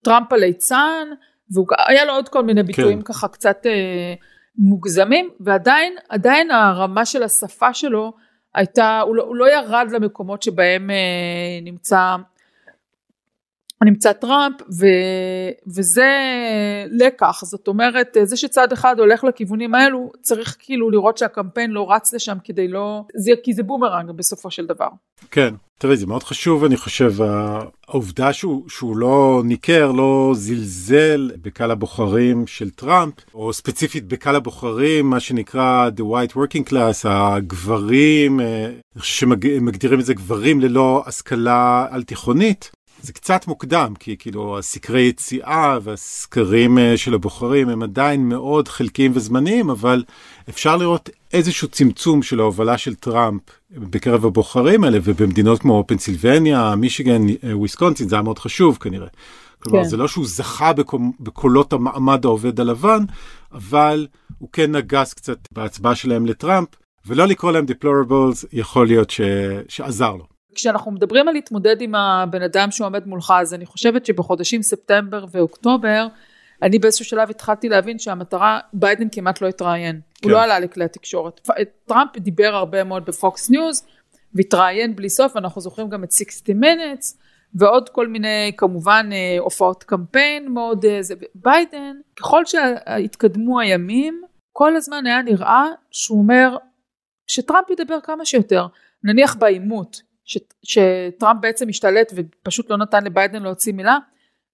טראמפ 0.02 0.32
הליצן, 0.32 1.08
והיה 1.54 2.04
לו 2.04 2.12
עוד 2.12 2.28
כל 2.28 2.44
מיני 2.44 2.62
ביטויים 2.62 3.02
כן. 3.02 3.12
ככה 3.12 3.28
קצת 3.28 3.66
אה, 3.66 4.14
מוגזמים, 4.58 5.30
ועדיין 5.40 5.96
עדיין 6.08 6.50
הרמה 6.50 7.04
של 7.04 7.22
השפה 7.22 7.74
שלו 7.74 8.12
הייתה, 8.54 9.00
הוא 9.00 9.16
לא, 9.16 9.22
הוא 9.22 9.36
לא 9.36 9.52
ירד 9.52 9.86
למקומות 9.92 10.42
שבהם 10.42 10.90
אה, 10.90 10.96
נמצא 11.62 12.16
נמצא 13.84 14.12
טראמפ 14.12 14.56
ו, 14.62 14.86
וזה 15.66 16.10
לקח. 16.90 17.44
זאת 17.44 17.68
אומרת 17.68 18.16
זה 18.22 18.36
שצד 18.36 18.72
אחד 18.72 18.98
הולך 18.98 19.24
לכיוונים 19.24 19.74
האלו 19.74 20.10
צריך 20.22 20.56
כאילו 20.58 20.90
לראות 20.90 21.18
שהקמפיין 21.18 21.70
לא 21.70 21.92
רץ 21.92 22.14
לשם 22.14 22.36
כדי 22.44 22.68
לא 22.68 23.04
זה 23.14 23.32
כי 23.42 23.54
זה 23.54 23.62
בומרנג 23.62 24.10
בסופו 24.10 24.50
של 24.50 24.66
דבר. 24.66 24.88
כן. 25.30 25.54
תראי 25.78 25.96
זה 25.96 26.06
מאוד 26.06 26.22
חשוב 26.22 26.64
אני 26.64 26.76
חושב 26.76 27.12
העובדה 27.88 28.32
שהוא, 28.32 28.68
שהוא 28.68 28.96
לא 28.96 29.42
ניכר 29.44 29.92
לא 29.92 30.32
זלזל 30.34 31.30
בקהל 31.42 31.70
הבוחרים 31.70 32.46
של 32.46 32.70
טראמפ 32.70 33.14
או 33.34 33.52
ספציפית 33.52 34.08
בקהל 34.08 34.36
הבוחרים 34.36 35.10
מה 35.10 35.20
שנקרא 35.20 35.90
the 35.96 36.00
white 36.00 36.32
working 36.32 36.70
class 36.70 37.08
הגברים 37.08 38.40
אה, 38.40 38.70
שמגדירים 39.02 40.00
את 40.00 40.04
זה 40.04 40.14
גברים 40.14 40.60
ללא 40.60 41.02
השכלה 41.06 41.86
על 41.90 42.02
תיכונית 42.02 42.70
זה 43.02 43.12
קצת 43.12 43.46
מוקדם, 43.46 43.94
כי 43.98 44.16
כאילו 44.18 44.58
הסקרי 44.58 45.02
יציאה 45.02 45.78
והסקרים 45.82 46.78
אה, 46.78 46.96
של 46.96 47.14
הבוחרים 47.14 47.68
הם 47.68 47.82
עדיין 47.82 48.28
מאוד 48.28 48.68
חלקיים 48.68 49.12
וזמניים, 49.14 49.70
אבל 49.70 50.04
אפשר 50.48 50.76
לראות 50.76 51.10
איזשהו 51.32 51.68
צמצום 51.68 52.22
של 52.22 52.40
ההובלה 52.40 52.78
של 52.78 52.94
טראמפ 52.94 53.42
בקרב 53.70 54.26
הבוחרים 54.26 54.84
האלה, 54.84 54.98
ובמדינות 55.04 55.60
כמו 55.60 55.84
פנסילבניה, 55.86 56.74
מישיגן, 56.76 57.28
אה, 57.28 57.56
וויסקונסין, 57.56 58.08
זה 58.08 58.16
היה 58.16 58.22
מאוד 58.22 58.38
חשוב 58.38 58.78
כנראה. 58.80 59.08
כלומר, 59.62 59.82
כן. 59.82 59.88
זה 59.88 59.96
לא 59.96 60.08
שהוא 60.08 60.26
זכה 60.26 60.72
בקולות 61.20 61.72
המעמד 61.72 62.24
העובד 62.24 62.60
הלבן, 62.60 63.04
אבל 63.52 64.06
הוא 64.38 64.48
כן 64.52 64.76
נגס 64.76 65.14
קצת 65.14 65.38
בהצבעה 65.52 65.94
שלהם 65.94 66.26
לטראמפ, 66.26 66.68
ולא 67.06 67.26
לקרוא 67.26 67.52
להם 67.52 67.64
deplorables 67.64 68.46
יכול 68.52 68.86
להיות 68.86 69.10
ש... 69.10 69.20
שעזר 69.68 70.16
לו. 70.16 70.29
כשאנחנו 70.54 70.90
מדברים 70.90 71.28
על 71.28 71.34
להתמודד 71.34 71.80
עם 71.80 71.94
הבן 71.94 72.42
אדם 72.42 72.70
שעומד 72.70 73.06
מולך 73.06 73.32
אז 73.40 73.54
אני 73.54 73.66
חושבת 73.66 74.06
שבחודשים 74.06 74.62
ספטמבר 74.62 75.24
ואוקטובר 75.32 76.06
אני 76.62 76.78
באיזשהו 76.78 77.04
שלב 77.04 77.30
התחלתי 77.30 77.68
להבין 77.68 77.98
שהמטרה 77.98 78.60
ביידן 78.72 79.08
כמעט 79.12 79.40
לא 79.40 79.48
התראיין 79.48 80.00
כן. 80.14 80.28
הוא 80.28 80.32
לא 80.32 80.42
עלה 80.42 80.58
לכלי 80.58 80.84
התקשורת 80.84 81.48
טראמפ 81.86 82.16
דיבר 82.16 82.54
הרבה 82.54 82.84
מאוד 82.84 83.04
בפוקס 83.04 83.50
ניוז 83.50 83.82
והתראיין 84.34 84.96
בלי 84.96 85.10
סוף 85.10 85.36
אנחנו 85.36 85.60
זוכרים 85.60 85.88
גם 85.88 86.04
את 86.04 86.12
60 86.12 86.60
minutes 86.62 87.16
ועוד 87.54 87.88
כל 87.88 88.08
מיני 88.08 88.52
כמובן 88.56 89.08
אה, 89.12 89.36
הופעות 89.38 89.84
קמפיין 89.84 90.48
מאוד 90.48 90.84
אה, 90.84 91.02
זה 91.02 91.14
ביידן 91.34 91.96
ככל 92.16 92.44
שהתקדמו 92.44 93.60
הימים 93.60 94.22
כל 94.52 94.76
הזמן 94.76 95.06
היה 95.06 95.22
נראה 95.22 95.64
שהוא 95.90 96.18
אומר 96.18 96.56
שטראמפ 97.26 97.70
ידבר 97.70 98.00
כמה 98.00 98.24
שיותר 98.24 98.66
נניח 99.04 99.36
בעימות 99.36 100.02
ש, 100.30 100.38
שטראמפ 100.62 101.40
בעצם 101.40 101.68
השתלט 101.68 102.12
ופשוט 102.16 102.70
לא 102.70 102.76
נתן 102.76 103.04
לביידן 103.04 103.42
להוציא 103.42 103.72
מילה, 103.72 103.98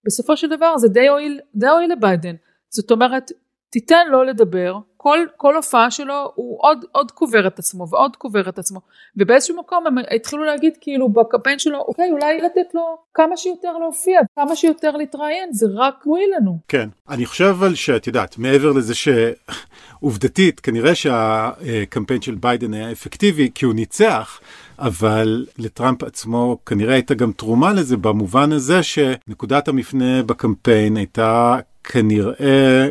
בסופו 0.07 0.37
של 0.37 0.49
דבר 0.49 0.79
זה 0.79 0.89
די 0.89 1.09
הועיל, 1.09 1.41
די 1.55 1.67
הועיל 1.67 1.93
לביידן. 1.93 2.35
זאת 2.69 2.91
אומרת, 2.91 3.33
תיתן 3.71 4.09
לו 4.11 4.23
לדבר, 4.23 4.79
כל, 4.97 5.19
כל 5.37 5.57
הופעה 5.57 5.91
שלו 5.91 6.33
הוא 6.35 6.59
עוד, 6.61 6.85
עוד 6.93 7.11
קובר 7.11 7.47
את 7.47 7.59
עצמו 7.59 7.89
ועוד 7.91 8.17
קובר 8.17 8.49
את 8.49 8.59
עצמו. 8.59 8.81
ובאיזשהו 9.17 9.57
מקום 9.57 9.87
הם 9.87 9.95
התחילו 10.17 10.45
להגיד 10.45 10.73
כאילו 10.81 11.09
בקמפיין 11.09 11.59
שלו, 11.59 11.79
אוקיי, 11.79 12.11
אולי 12.11 12.41
לתת 12.41 12.75
לו 12.75 12.99
כמה 13.15 13.37
שיותר 13.37 13.79
להופיע, 13.79 14.21
כמה 14.37 14.57
שיותר 14.57 14.97
להתראיין, 14.97 15.53
זה 15.53 15.67
רק 15.75 16.07
מועיל 16.07 16.31
לנו. 16.37 16.59
כן, 16.69 16.89
אני 17.09 17.27
חושב 17.27 17.45
אבל 17.45 17.75
שאת 17.75 18.07
יודעת, 18.07 18.39
מעבר 18.39 18.73
לזה 18.73 18.95
שעובדתית, 18.95 20.61
כנראה 20.61 20.95
שהקמפיין 20.95 22.23
של 22.23 22.35
ביידן 22.35 22.75
היה 22.75 22.93
אפקטיבי 22.93 23.51
כי 23.55 23.65
הוא 23.65 23.75
ניצח. 23.75 24.41
אבל 24.79 25.47
לטראמפ 25.59 26.03
עצמו 26.03 26.59
כנראה 26.67 26.95
הייתה 26.95 27.15
גם 27.15 27.33
תרומה 27.33 27.73
לזה 27.73 27.97
במובן 27.97 28.53
הזה 28.53 28.83
שנקודת 28.83 29.69
המפנה 29.69 30.23
בקמפיין 30.23 30.97
הייתה 30.97 31.57
כנראה 31.85 32.89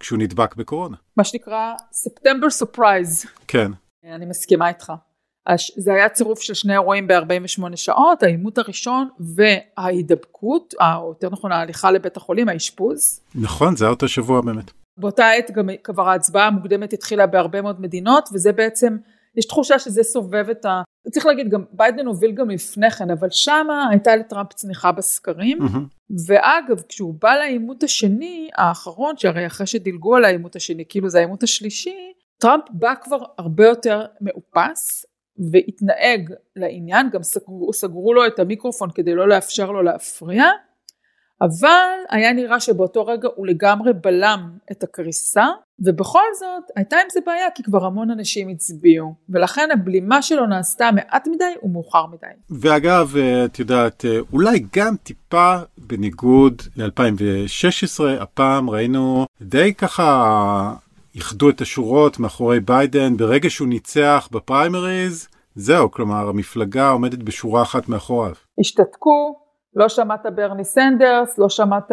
כשהוא 0.00 0.18
נדבק 0.18 0.56
בקורונה. 0.56 0.96
מה 1.16 1.24
שנקרא 1.24 1.72
September 1.92 2.50
surprise. 2.50 3.26
כן. 3.48 3.72
אני 4.04 4.26
מסכימה 4.26 4.68
איתך. 4.68 4.92
זה 5.76 5.94
היה 5.94 6.08
צירוף 6.08 6.40
של 6.40 6.54
שני 6.54 6.72
אירועים 6.72 7.06
ב-48 7.06 7.76
שעות, 7.76 8.22
העימות 8.22 8.58
הראשון 8.58 9.08
וההידבקות, 9.20 10.74
או 10.80 11.08
יותר 11.08 11.30
נכון 11.30 11.52
ההליכה 11.52 11.90
לבית 11.90 12.16
החולים, 12.16 12.48
האשפוז. 12.48 13.20
נכון, 13.34 13.76
זה 13.76 13.84
היה 13.84 13.90
אותו 13.90 14.08
שבוע 14.08 14.40
באמת. 14.40 14.70
באותה 14.98 15.30
עת 15.30 15.50
גם 15.50 15.68
כבר 15.84 16.08
ההצבעה 16.08 16.46
המוקדמת 16.46 16.92
התחילה 16.92 17.26
בהרבה 17.26 17.62
מאוד 17.62 17.80
מדינות, 17.80 18.28
וזה 18.32 18.52
בעצם 18.52 18.96
יש 19.36 19.46
תחושה 19.46 19.78
שזה 19.78 20.02
סובב 20.02 20.50
את, 20.50 20.64
ה, 20.64 20.82
צריך 21.10 21.26
להגיד 21.26 21.48
גם 21.48 21.64
ביידן 21.72 22.06
הוביל 22.06 22.32
גם 22.32 22.50
לפני 22.50 22.90
כן 22.90 23.10
אבל 23.10 23.28
שמה 23.30 23.88
הייתה 23.90 24.16
לטראמפ 24.16 24.52
צניחה 24.52 24.92
בסקרים. 24.92 25.58
Mm-hmm. 25.58 26.14
ואגב 26.26 26.82
כשהוא 26.88 27.14
בא 27.20 27.34
לעימות 27.34 27.82
השני 27.82 28.50
האחרון 28.56 29.16
שהרי 29.16 29.46
אחרי 29.46 29.66
שדילגו 29.66 30.16
על 30.16 30.24
העימות 30.24 30.56
השני 30.56 30.84
כאילו 30.88 31.08
זה 31.08 31.18
העימות 31.18 31.42
השלישי 31.42 32.12
טראמפ 32.38 32.64
בא 32.70 32.94
כבר 33.00 33.18
הרבה 33.38 33.66
יותר 33.66 34.06
מאופס 34.20 35.06
והתנהג 35.52 36.32
לעניין 36.56 37.10
גם 37.10 37.22
סגרו, 37.22 37.72
סגרו 37.72 38.14
לו 38.14 38.26
את 38.26 38.38
המיקרופון 38.38 38.90
כדי 38.90 39.14
לא 39.14 39.28
לאפשר 39.28 39.70
לו 39.70 39.82
להפריע. 39.82 40.44
אבל 41.40 41.94
היה 42.10 42.32
נראה 42.32 42.60
שבאותו 42.60 43.06
רגע 43.06 43.28
הוא 43.34 43.46
לגמרי 43.46 43.92
בלם 43.92 44.58
את 44.72 44.82
הקריסה 44.82 45.46
ובכל 45.80 46.24
זאת 46.38 46.64
הייתה 46.76 46.96
עם 46.96 47.06
זה 47.12 47.20
בעיה 47.26 47.50
כי 47.54 47.62
כבר 47.62 47.84
המון 47.84 48.10
אנשים 48.10 48.48
הצביעו 48.48 49.14
ולכן 49.28 49.68
הבלימה 49.72 50.22
שלו 50.22 50.46
נעשתה 50.46 50.90
מעט 50.94 51.28
מדי 51.28 51.44
ומאוחר 51.62 52.06
מדי. 52.06 52.26
ואגב 52.50 53.14
את 53.44 53.58
יודעת 53.58 54.04
אולי 54.32 54.64
גם 54.76 54.96
טיפה 54.96 55.56
בניגוד 55.78 56.62
ל-2016 56.76 58.04
הפעם 58.20 58.70
ראינו 58.70 59.26
די 59.40 59.74
ככה 59.74 60.74
איחדו 61.14 61.50
את 61.50 61.60
השורות 61.60 62.18
מאחורי 62.18 62.60
ביידן 62.60 63.16
ברגע 63.16 63.50
שהוא 63.50 63.68
ניצח 63.68 64.28
בפריימריז 64.32 65.28
זהו 65.54 65.90
כלומר 65.90 66.28
המפלגה 66.28 66.90
עומדת 66.90 67.18
בשורה 67.18 67.62
אחת 67.62 67.88
מאחוריו. 67.88 68.32
השתתקו 68.60 69.45
לא 69.76 69.88
שמעת 69.88 70.26
ברני 70.34 70.64
סנדרס, 70.64 71.38
לא 71.38 71.48
שמעת 71.48 71.90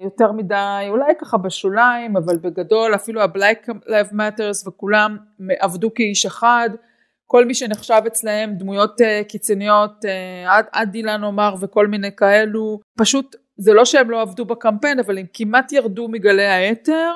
יותר 0.00 0.32
מדי, 0.32 0.86
אולי 0.88 1.12
ככה 1.20 1.38
בשוליים, 1.38 2.16
אבל 2.16 2.38
בגדול 2.38 2.94
אפילו 2.94 3.20
ה-Black 3.20 3.68
Lives 3.68 4.12
Matters 4.12 4.68
וכולם 4.68 5.16
עבדו 5.58 5.94
כאיש 5.94 6.26
אחד, 6.26 6.70
כל 7.26 7.44
מי 7.44 7.54
שנחשב 7.54 8.02
אצלהם 8.06 8.54
דמויות 8.54 9.00
uh, 9.00 9.24
קיצוניות, 9.28 10.04
uh, 10.04 10.48
עד, 10.48 10.64
עד 10.72 10.90
דילן 10.90 11.24
עומר 11.24 11.54
וכל 11.60 11.86
מיני 11.86 12.16
כאלו, 12.16 12.80
פשוט 12.98 13.36
זה 13.56 13.72
לא 13.72 13.84
שהם 13.84 14.10
לא 14.10 14.22
עבדו 14.22 14.44
בקמפיין, 14.44 14.98
אבל 14.98 15.18
הם 15.18 15.26
כמעט 15.32 15.72
ירדו 15.72 16.08
מגלי 16.08 16.46
האתר, 16.46 17.12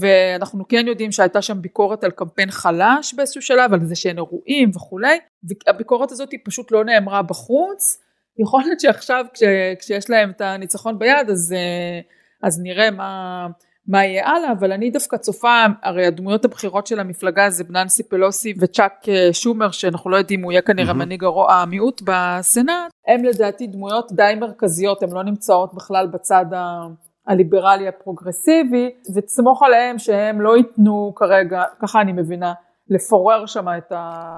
ואנחנו 0.00 0.68
כן 0.68 0.84
יודעים 0.88 1.12
שהייתה 1.12 1.42
שם 1.42 1.62
ביקורת 1.62 2.04
על 2.04 2.10
קמפיין 2.10 2.50
חלש 2.50 3.14
באיזשהו 3.14 3.42
שלב, 3.42 3.72
על 3.72 3.80
זה 3.84 3.96
שאין 3.96 4.16
אירועים 4.16 4.70
וכולי, 4.74 5.18
והביקורת 5.44 6.12
הזאת 6.12 6.32
היא 6.32 6.40
פשוט 6.44 6.72
לא 6.72 6.84
נאמרה 6.84 7.22
בחוץ. 7.22 8.05
יכול 8.38 8.62
להיות 8.62 8.80
שעכשיו 8.80 9.24
כש, 9.34 9.42
כשיש 9.78 10.10
להם 10.10 10.30
את 10.30 10.40
הניצחון 10.40 10.98
ביד 10.98 11.30
אז, 11.30 11.54
אה, 11.56 12.00
אז 12.42 12.60
נראה 12.62 12.90
מה, 12.90 13.46
מה 13.88 14.04
יהיה 14.04 14.28
הלאה 14.28 14.52
אבל 14.52 14.72
אני 14.72 14.90
דווקא 14.90 15.16
צופה 15.16 15.64
הרי 15.82 16.06
הדמויות 16.06 16.44
הבכירות 16.44 16.86
של 16.86 17.00
המפלגה 17.00 17.50
זה 17.50 17.64
ננסי 17.70 18.02
פלוסי 18.02 18.54
וצ'אק 18.60 19.08
אה, 19.08 19.28
שומר 19.32 19.70
שאנחנו 19.70 20.10
לא 20.10 20.16
יודעים 20.16 20.42
הוא 20.42 20.52
יהיה 20.52 20.62
כנראה 20.62 20.90
mm-hmm. 20.90 20.94
מנהיג 20.94 21.24
המיעוט 21.48 22.02
בסנאט 22.04 22.90
הם 23.06 23.24
לדעתי 23.24 23.66
דמויות 23.66 24.12
די 24.12 24.34
מרכזיות 24.40 25.02
הן 25.02 25.10
לא 25.10 25.22
נמצאות 25.22 25.74
בכלל 25.74 26.06
בצד 26.06 26.44
ה... 26.54 26.86
הליברלי 27.26 27.88
הפרוגרסיבי 27.88 28.90
ותסמוך 29.14 29.62
עליהם 29.62 29.98
שהם 29.98 30.40
לא 30.40 30.56
ייתנו 30.56 31.12
כרגע 31.16 31.62
ככה 31.78 32.00
אני 32.00 32.12
מבינה 32.12 32.52
לפורר 32.90 33.46
שם 33.46 33.64
את 33.78 33.92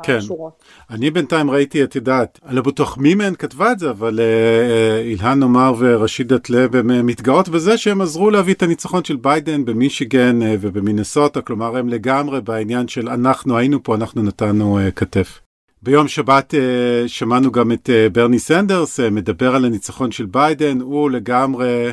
השורות. 0.08 0.52
כן. 0.58 0.94
אני 0.94 1.10
בינתיים 1.10 1.50
ראיתי, 1.50 1.84
את 1.84 1.96
יודעת, 1.96 2.40
אני 2.46 2.56
לא 2.56 2.62
בטוח 2.62 2.98
מי 2.98 3.14
מהן 3.14 3.34
כתבה 3.34 3.72
את 3.72 3.78
זה, 3.78 3.90
אבל 3.90 4.20
אה, 4.20 5.04
אילהן 5.04 5.42
עומר 5.42 5.72
ורשידה 5.78 6.38
טלב 6.38 6.76
הם 6.76 7.06
מתגאות 7.06 7.48
בזה 7.48 7.78
שהם 7.78 8.00
עזרו 8.00 8.30
להביא 8.30 8.54
את 8.54 8.62
הניצחון 8.62 9.04
של 9.04 9.16
ביידן 9.16 9.64
במישיגן 9.64 10.42
אה, 10.42 10.44
ובמינסוטה, 10.60 11.42
כלומר 11.42 11.76
הם 11.76 11.88
לגמרי 11.88 12.40
בעניין 12.40 12.88
של 12.88 13.08
אנחנו 13.08 13.56
היינו 13.58 13.82
פה, 13.82 13.94
אנחנו 13.94 14.22
נתנו 14.22 14.78
כתף. 14.96 15.40
ביום 15.82 16.08
שבת 16.08 16.54
אה, 16.54 17.08
שמענו 17.08 17.52
גם 17.52 17.72
את 17.72 17.88
אה, 17.88 18.12
ברני 18.12 18.38
סנדרס 18.38 19.00
אה, 19.00 19.10
מדבר 19.10 19.54
על 19.54 19.64
הניצחון 19.64 20.10
של 20.10 20.26
ביידן, 20.26 20.80
הוא 20.80 21.10
לגמרי 21.10 21.92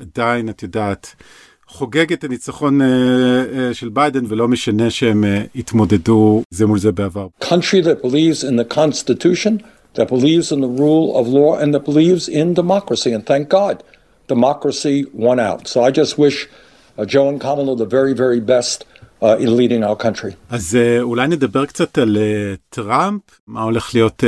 עדיין, 0.00 0.48
את 0.48 0.62
יודעת, 0.62 1.14
חוגג 1.74 2.12
את 2.12 2.24
הניצחון 2.24 2.80
של 3.72 3.88
ביידן 3.88 4.24
ולא 4.28 4.48
משנה 4.48 4.90
שהם 4.90 5.24
התמודדו 5.56 6.42
זה 6.50 6.66
מול 6.66 6.78
זה 6.78 6.92
בעבר. 6.92 7.26
Country 7.40 7.80
that 7.82 8.02
believes 8.02 8.44
in 8.44 8.56
the 8.56 8.74
constitution, 8.78 9.52
that 9.94 10.08
believes 10.08 10.46
in 10.54 10.60
the 10.66 10.72
rule 10.82 11.06
of 11.18 11.24
law 11.38 11.50
and 11.60 11.68
that 11.74 11.84
believes 11.90 12.28
in 12.28 12.46
democracy 12.62 13.10
and 13.16 13.22
thank 13.26 13.44
God 13.58 13.76
democracy 14.34 14.96
won 15.26 15.38
out. 15.50 15.62
So 15.72 15.76
I 15.88 15.90
just 16.00 16.12
wish 16.24 16.36
uh, 16.46 17.04
Joe 17.12 17.26
and 17.32 17.40
Kamala 17.44 17.72
the 17.84 17.90
very 17.98 18.14
very 18.24 18.40
best 18.54 18.78
uh, 19.26 19.44
in 19.44 19.50
leading 19.60 19.82
our 19.88 19.96
country. 19.96 20.32
אז 20.50 20.78
אולי 21.00 21.28
נדבר 21.28 21.66
קצת 21.66 21.98
על 21.98 22.16
טראמפ, 22.70 23.20
מה 23.46 23.62
הולך 23.62 23.94
להיות 23.94 24.24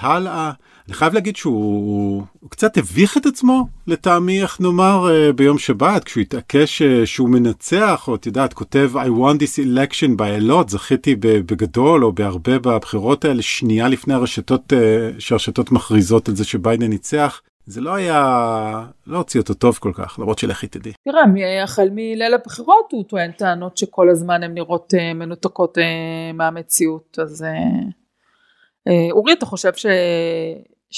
הלאה. 0.00 0.50
אני 0.88 0.94
חייב 0.94 1.14
להגיד 1.14 1.36
שהוא 1.36 2.22
קצת 2.48 2.76
הביך 2.78 3.16
את 3.16 3.26
עצמו 3.26 3.66
לטעמי 3.86 4.42
איך 4.42 4.60
נאמר 4.60 5.06
ביום 5.36 5.58
שבת 5.58 6.04
כשהוא 6.04 6.20
התעקש 6.20 6.82
שהוא 7.04 7.28
מנצח 7.28 8.04
או 8.08 8.14
את 8.14 8.26
יודעת 8.26 8.52
כותב 8.52 8.90
I 8.94 9.06
won 9.06 9.38
this 9.38 9.58
election 9.64 10.18
by 10.18 10.42
a 10.42 10.50
lot 10.50 10.68
זכיתי 10.68 11.16
בגדול 11.20 12.04
או 12.04 12.12
בהרבה 12.12 12.58
בבחירות 12.58 13.24
האלה 13.24 13.42
שנייה 13.42 13.88
לפני 13.88 14.14
הרשתות 14.14 14.72
שהרשתות 15.18 15.72
מכריזות 15.72 16.28
על 16.28 16.36
זה 16.36 16.44
שביידן 16.44 16.86
ניצח. 16.86 17.42
זה 17.66 17.80
לא 17.80 17.94
היה, 17.94 18.84
לא 19.06 19.18
הוציא 19.18 19.40
אותו 19.40 19.54
טוב 19.54 19.78
כל 19.80 19.92
כך, 19.94 20.18
למרות 20.18 20.38
שלכי 20.38 20.66
תדעי. 20.66 20.92
תראה, 21.04 21.62
החל 21.62 21.88
מליל 21.92 22.34
הבחירות 22.34 22.92
הוא 22.92 23.04
טוען 23.04 23.32
טענות 23.32 23.76
שכל 23.76 24.10
הזמן 24.10 24.42
הן 24.42 24.54
נראות 24.54 24.94
מנותקות 25.14 25.78
מהמציאות, 26.34 27.18
אז 27.22 27.44
אורי, 29.12 29.32
אתה 29.32 29.46
חושב 29.46 29.74
ש... 29.74 29.86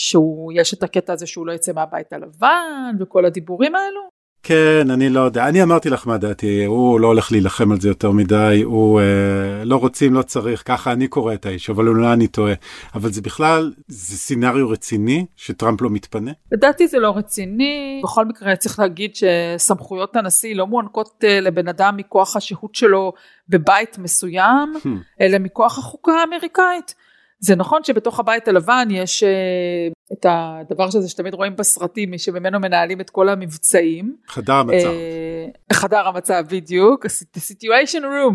שהוא 0.01 0.53
יש 0.55 0.75
את 0.75 0.83
הקטע 0.83 1.13
הזה 1.13 1.27
שהוא 1.27 1.47
לא 1.47 1.53
יצא 1.53 1.73
מהבית 1.73 2.13
הלבן 2.13 2.97
וכל 3.01 3.25
הדיבורים 3.25 3.75
האלו? 3.75 4.01
כן 4.43 4.91
אני 4.91 5.09
לא 5.09 5.21
יודע 5.21 5.49
אני 5.49 5.63
אמרתי 5.63 5.91
לך 5.91 6.07
מה 6.07 6.19
דעתי 6.19 6.65
הוא 6.65 7.01
לא 7.01 7.07
הולך 7.07 7.33
להילחם 7.33 7.73
על 7.73 7.81
זה 7.81 7.89
יותר 7.89 8.11
מדי 8.11 8.63
הוא 8.65 9.01
אה, 9.01 9.65
לא 9.65 9.77
רוצים 9.77 10.15
לא 10.15 10.23
צריך 10.23 10.63
ככה 10.67 10.93
אני 10.93 11.09
קורא 11.09 11.35
את 11.35 11.47
האיש 11.47 11.71
אבל 11.71 11.89
אולי 11.89 12.13
אני 12.13 12.27
טועה 12.27 12.55
אבל 12.95 13.13
זה 13.13 13.23
בכלל 13.23 13.73
זה 13.89 14.17
סינריו 14.17 14.69
רציני 14.69 15.27
שטראמפ 15.37 15.81
לא 15.81 15.91
מתפנה. 15.91 16.33
לדעתי 16.53 16.89
זה 16.89 16.99
לא 16.99 17.17
רציני 17.17 18.01
בכל 18.05 18.25
מקרה 18.25 18.57
צריך 18.57 18.79
להגיד 18.79 19.11
שסמכויות 19.15 20.17
הנשיא 20.17 20.55
לא 20.55 20.67
מוענקות 20.67 21.25
אה, 21.25 21.41
לבן 21.41 21.69
אדם 21.69 21.97
מכוח 21.97 22.37
השהות 22.37 22.75
שלו 22.75 23.13
בבית 23.49 23.99
מסוים 23.99 24.75
hmm. 24.77 24.89
אלא 25.21 25.39
מכוח 25.39 25.79
החוקה 25.79 26.13
האמריקאית. 26.13 26.95
זה 27.41 27.57
נכון 27.57 27.85
שבתוך 27.85 28.21
הבית 28.21 28.49
הלבן 28.49 28.89
יש 28.91 29.23
uh, 29.23 30.13
את 30.13 30.27
הדבר 30.29 30.85
הזה 30.85 31.09
שתמיד 31.09 31.35
רואים 31.35 31.57
בסרטים 31.57 32.19
שממנו 32.19 32.61
מנהלים 32.61 33.01
את 33.01 33.11
כל 33.11 33.29
המבצעים. 33.29 34.17
חדר 34.29 34.55
המצב. 34.55 34.89
Uh, 34.89 35.75
חדר 35.75 36.09
המצב 36.09 36.45
בדיוק, 36.51 37.07
the 37.07 37.41
situation 37.41 38.03
room. 38.03 38.35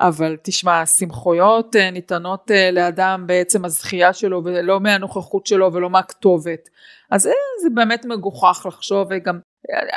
אבל 0.00 0.36
תשמע, 0.42 0.86
סמכויות 0.86 1.76
uh, 1.76 1.92
ניתנות 1.92 2.50
לאדם 2.72 3.24
בעצם 3.26 3.64
הזכייה 3.64 4.12
שלו 4.12 4.44
ולא 4.44 4.80
מהנוכחות 4.80 5.46
שלו 5.46 5.72
ולא 5.72 5.90
מהכתובת. 5.90 6.68
אז 7.10 7.22
זה 7.62 7.70
באמת 7.74 8.04
מגוחך 8.04 8.66
לחשוב 8.68 9.08
וגם 9.10 9.38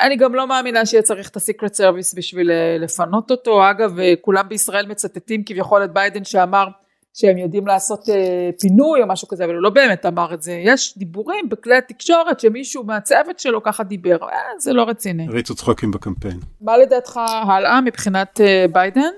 אני 0.00 0.16
גם 0.16 0.34
לא 0.34 0.46
מאמינה 0.46 0.86
שיהיה 0.86 1.02
צריך 1.02 1.28
את 1.28 1.36
ה 1.36 1.41
Secret 1.41 1.74
Service 1.74 2.14
בשביל 2.14 2.50
לפנות 2.78 3.30
אותו. 3.30 3.70
אגב, 3.70 3.96
כולם 4.20 4.48
בישראל 4.48 4.86
מצטטים 4.86 5.42
כביכול 5.44 5.84
את 5.84 5.92
ביידן 5.92 6.24
שאמר 6.24 6.66
שהם 7.14 7.38
יודעים 7.38 7.66
לעשות 7.66 8.08
אה, 8.08 8.50
פינוי 8.60 9.02
או 9.02 9.06
משהו 9.06 9.28
כזה, 9.28 9.44
אבל 9.44 9.54
הוא 9.54 9.62
לא 9.62 9.70
באמת 9.70 10.06
אמר 10.06 10.34
את 10.34 10.42
זה. 10.42 10.52
יש 10.64 10.98
דיבורים 10.98 11.48
בכלי 11.48 11.76
התקשורת 11.76 12.40
שמישהו 12.40 12.84
מהצוות 12.84 13.38
שלו 13.38 13.62
ככה 13.62 13.84
דיבר, 13.84 14.16
אה, 14.22 14.38
זה 14.58 14.72
לא 14.72 14.82
רציני. 14.82 15.26
ריצו 15.28 15.54
צחוקים 15.54 15.90
בקמפיין. 15.90 16.40
מה 16.60 16.78
לדעתך 16.78 17.20
הלאה 17.46 17.80
מבחינת 17.80 18.40
אה, 18.40 18.66
ביידן? 18.72 19.12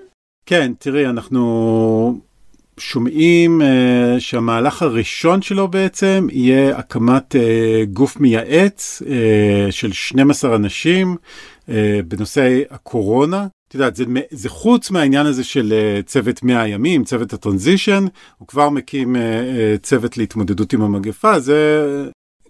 כן, 0.46 0.72
תראי, 0.78 1.06
אנחנו 1.06 2.20
שומעים 2.78 3.60
אה, 3.60 4.20
שהמהלך 4.20 4.82
הראשון 4.82 5.42
שלו 5.42 5.68
בעצם 5.68 6.26
יהיה 6.32 6.78
הקמת 6.78 7.34
אה, 7.34 7.38
גוף 7.92 8.20
מייעץ 8.20 9.02
uh, 9.02 9.06
של 9.70 9.92
12 9.92 10.56
אנשים 10.56 11.16
uh, 11.16 11.72
בנושא 12.08 12.60
הקורונה. 12.70 13.46
את 13.68 13.74
יודעת, 13.74 13.96
זה, 13.96 14.04
זה 14.30 14.48
חוץ 14.48 14.90
מהעניין 14.90 15.26
הזה 15.26 15.44
של 15.44 15.72
uh, 15.72 16.06
צוות 16.06 16.42
100 16.42 16.62
הימים, 16.62 17.04
צוות 17.04 17.32
הטרנזישן, 17.32 18.04
הוא 18.38 18.48
כבר 18.48 18.70
מקים 18.70 19.16
uh, 19.16 19.18
uh, 19.18 19.82
צוות 19.82 20.16
להתמודדות 20.16 20.72
עם 20.72 20.82
המגפה, 20.82 21.40
זה 21.40 21.84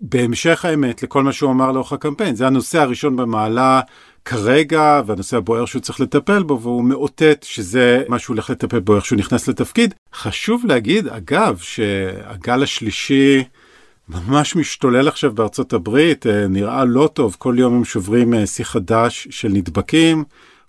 בהמשך 0.00 0.64
האמת 0.64 1.02
לכל 1.02 1.22
מה 1.22 1.32
שהוא 1.32 1.50
אמר 1.50 1.72
לאורך 1.72 1.92
הקמפיין, 1.92 2.34
זה 2.34 2.46
הנושא 2.46 2.78
הראשון 2.78 3.16
במעלה 3.16 3.80
כרגע, 4.24 5.02
והנושא 5.06 5.36
הבוער 5.36 5.64
שהוא 5.64 5.82
צריך 5.82 6.00
לטפל 6.00 6.42
בו, 6.42 6.60
והוא 6.60 6.84
מאותת 6.84 7.46
שזה 7.48 8.02
מה 8.08 8.18
שהוא 8.18 8.34
הולך 8.34 8.50
לטפל 8.50 8.80
בו 8.80 8.96
איך 8.96 9.04
שהוא 9.04 9.18
נכנס 9.18 9.48
לתפקיד. 9.48 9.94
חשוב 10.14 10.66
להגיד, 10.66 11.08
אגב, 11.08 11.58
שהגל 11.58 12.62
השלישי 12.62 13.44
ממש 14.08 14.56
משתולל 14.56 15.08
עכשיו 15.08 15.34
בארצות 15.34 15.72
הברית, 15.72 16.26
נראה 16.26 16.84
לא 16.84 17.10
טוב, 17.12 17.36
כל 17.38 17.54
יום 17.58 17.74
הם 17.74 17.84
שוברים 17.84 18.46
שיא 18.46 18.64
חדש 18.64 19.28
של 19.30 19.48
נדבקים. 19.48 20.24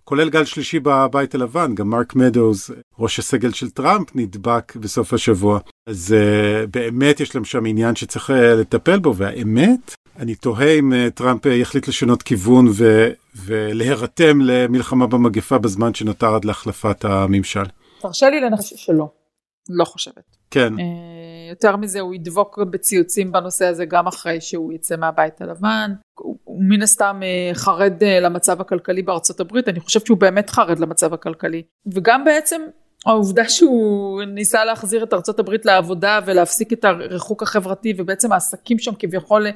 כולל 0.07 0.29
גל 0.29 0.45
שלישי 0.45 0.79
בבית 0.79 1.35
הלבן, 1.35 1.75
גם 1.75 1.89
מרק 1.89 2.15
מדוז, 2.15 2.69
ראש 2.99 3.19
הסגל 3.19 3.51
של 3.51 3.69
טראמפ, 3.69 4.15
נדבק 4.15 4.75
בסוף 4.75 5.13
השבוע. 5.13 5.59
אז 5.87 6.15
uh, 6.15 6.67
באמת 6.67 7.19
יש 7.19 7.35
להם 7.35 7.45
שם 7.45 7.65
עניין 7.65 7.95
שצריך 7.95 8.29
uh, 8.29 8.33
לטפל 8.33 8.99
בו, 8.99 9.15
והאמת, 9.15 9.95
אני 10.17 10.35
תוהה 10.35 10.79
אם 10.79 10.93
uh, 10.93 11.11
טראמפ 11.11 11.45
יחליט 11.45 11.87
לשנות 11.87 12.23
כיוון 12.23 12.67
ו- 12.73 13.09
ולהירתם 13.35 14.41
למלחמה 14.41 15.07
במגפה 15.07 15.57
בזמן 15.57 15.93
שנותר 15.93 16.35
עד 16.35 16.45
להחלפת 16.45 17.05
הממשל. 17.05 17.63
תרשה 18.01 18.29
לי 18.29 18.41
לנחש 18.41 18.73
שלא, 18.75 19.09
לא 19.69 19.85
חושבת. 19.85 20.37
כן. 20.51 20.73
Uh, 20.75 20.81
יותר 21.49 21.75
מזה 21.75 21.99
הוא 21.99 22.15
ידבוק 22.15 22.59
בציוצים 22.59 23.31
בנושא 23.31 23.65
הזה 23.65 23.85
גם 23.85 24.07
אחרי 24.07 24.41
שהוא 24.41 24.73
יצא 24.73 24.95
מהבית 24.97 25.41
הלבן. 25.41 25.91
הוא, 26.19 26.36
הוא 26.57 26.63
מן 26.65 26.81
הסתם 26.81 27.21
uh, 27.21 27.57
חרד 27.57 28.03
uh, 28.03 28.05
למצב 28.05 28.61
הכלכלי 28.61 29.01
בארצות 29.01 29.39
הברית, 29.39 29.67
אני 29.67 29.79
חושבת 29.79 30.05
שהוא 30.05 30.17
באמת 30.17 30.49
חרד 30.49 30.79
למצב 30.79 31.13
הכלכלי. 31.13 31.63
וגם 31.93 32.25
בעצם 32.25 32.61
העובדה 33.05 33.49
שהוא 33.49 34.23
ניסה 34.23 34.65
להחזיר 34.65 35.03
את 35.03 35.13
ארצות 35.13 35.39
הברית 35.39 35.65
לעבודה 35.65 36.19
ולהפסיק 36.25 36.73
את 36.73 36.85
הריחוק 36.85 37.43
החברתי 37.43 37.93
ובעצם 37.97 38.31
העסקים 38.31 38.79
שם 38.79 38.91
כביכול 38.99 39.47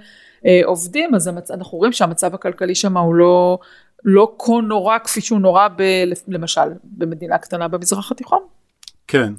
אה, 0.45 0.61
עובדים 0.65 1.15
אז 1.15 1.27
המצ... 1.27 1.51
אנחנו 1.51 1.77
רואים 1.77 1.93
שהמצב 1.93 2.33
הכלכלי 2.35 2.75
שם 2.75 2.97
הוא 2.97 3.15
לא, 3.15 3.59
לא 4.03 4.35
כה 4.39 4.53
נורא 4.63 4.97
כפי 4.97 5.21
שהוא 5.21 5.39
נורא 5.39 5.67
ב... 5.67 5.83
למשל 6.27 6.69
במדינה 6.83 7.37
קטנה 7.37 7.67
במזרח 7.67 8.11
התיכון. 8.11 8.43
כן, 9.07 9.33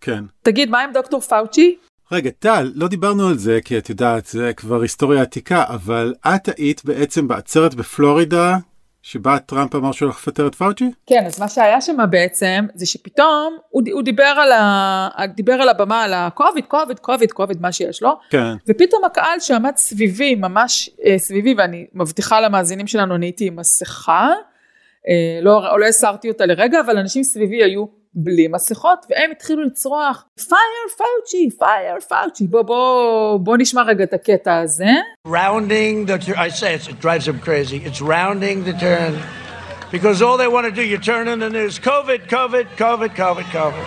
כן. 0.00 0.24
תגיד 0.42 0.70
מה 0.70 0.80
עם 0.80 0.92
דוקטור 0.92 1.20
פאוצ'י? 1.20 1.76
רגע 2.12 2.30
טל 2.38 2.72
לא 2.74 2.88
דיברנו 2.88 3.28
על 3.28 3.38
זה 3.38 3.58
כי 3.64 3.78
את 3.78 3.88
יודעת 3.88 4.26
זה 4.26 4.52
כבר 4.56 4.80
היסטוריה 4.80 5.22
עתיקה 5.22 5.64
אבל 5.68 6.14
את 6.26 6.48
היית 6.58 6.84
בעצם 6.84 7.28
בעצרת 7.28 7.74
בפלורידה 7.74 8.56
שבה 9.04 9.38
טראמפ 9.38 9.74
אמר 9.74 9.92
שהוא 9.92 10.06
הולך 10.06 10.18
לפטר 10.18 10.46
את 10.46 10.54
פאוצ'י? 10.54 10.90
כן, 11.06 11.24
אז 11.26 11.40
מה 11.40 11.48
שהיה 11.48 11.80
שם 11.80 11.96
בעצם, 12.10 12.66
זה 12.74 12.86
שפתאום 12.86 13.56
הוא, 13.70 13.82
הוא 13.92 14.02
דיבר, 14.02 14.22
על 14.42 14.52
ה, 14.52 15.26
דיבר 15.34 15.52
על 15.52 15.68
הבמה 15.68 16.02
על 16.02 16.14
הקוביד, 16.14 16.64
קוביד, 16.64 16.98
קוביד, 16.98 17.32
קוביד, 17.32 17.62
מה 17.62 17.72
שיש 17.72 18.02
לו, 18.02 18.18
כן. 18.30 18.54
ופתאום 18.68 19.04
הקהל 19.04 19.40
שעמד 19.40 19.72
סביבי, 19.76 20.34
ממש 20.34 20.90
אה, 21.04 21.18
סביבי, 21.18 21.54
ואני 21.58 21.86
מבטיחה 21.94 22.40
למאזינים 22.40 22.86
שלנו, 22.86 23.14
אני 23.14 23.26
הייתי 23.26 23.46
עם 23.46 23.56
מסכה, 23.56 24.28
אה, 25.08 25.40
לא, 25.42 25.78
לא 25.80 25.86
הסרתי 25.86 26.28
אותה 26.28 26.46
לרגע, 26.46 26.80
אבל 26.80 26.98
אנשים 26.98 27.24
סביבי 27.24 27.64
היו 27.64 27.84
בלי 28.14 28.48
מסכות 28.48 29.06
והם 29.10 29.30
התחילו 29.30 29.62
לצרוח 29.62 30.24
פייר 30.48 30.96
פאוצ'י 30.96 31.50
פייר 31.58 32.00
פאוצ'י 32.08 32.46
בוא 32.46 32.62
בוא 32.62 33.38
בוא 33.40 33.56
נשמע 33.56 33.82
רגע 33.82 34.04
את 34.04 34.12
הקטע 34.12 34.56
הזה. 34.58 34.90
Rounding 35.26 36.06
the 36.06 36.36
I 36.36 36.48
say 36.48 36.74
it, 36.74 36.88
it 36.88 37.00
drives 37.00 37.26
them 37.26 37.38
crazy. 37.40 37.78
It's 37.84 38.00
rounding 38.00 38.64
the 38.64 38.72
turn 38.72 39.14
because 39.90 40.22
all 40.22 40.36
they 40.36 40.48
want 40.48 40.66
to 40.66 40.72
do 40.72 40.82
you 40.82 40.98
turn 40.98 41.28
in 41.28 41.38
the 41.40 41.50
news 41.50 41.78
COVID 41.78 42.20
COVID 42.36 42.66
COVID 42.82 43.10
COVID 43.22 43.46
COVID. 43.58 43.86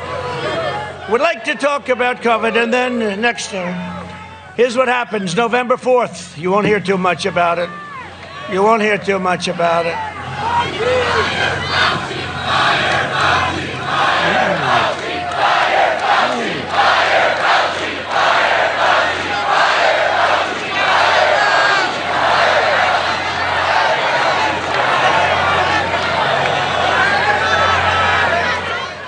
Would 1.12 1.22
like 1.22 1.44
to 1.46 1.56
talk 1.56 1.90
about 1.90 2.16
COVID 2.22 2.54
and 2.62 2.70
then 2.78 3.02
uh, 3.02 3.16
next 3.16 3.52
turn. 3.52 3.74
Here's 4.58 4.76
what 4.76 4.88
happens 4.88 5.36
November 5.36 5.78
4th. 5.78 6.38
You 6.38 6.52
won't 6.52 6.68
hear 6.68 6.82
too 6.82 6.98
much 6.98 7.26
about 7.26 7.58
it. 7.60 7.70
You 8.52 8.63
won't 8.63 8.82
hear 8.82 8.98
too 8.98 9.20
much 9.20 9.48
about 9.48 9.86
it. 9.86 9.98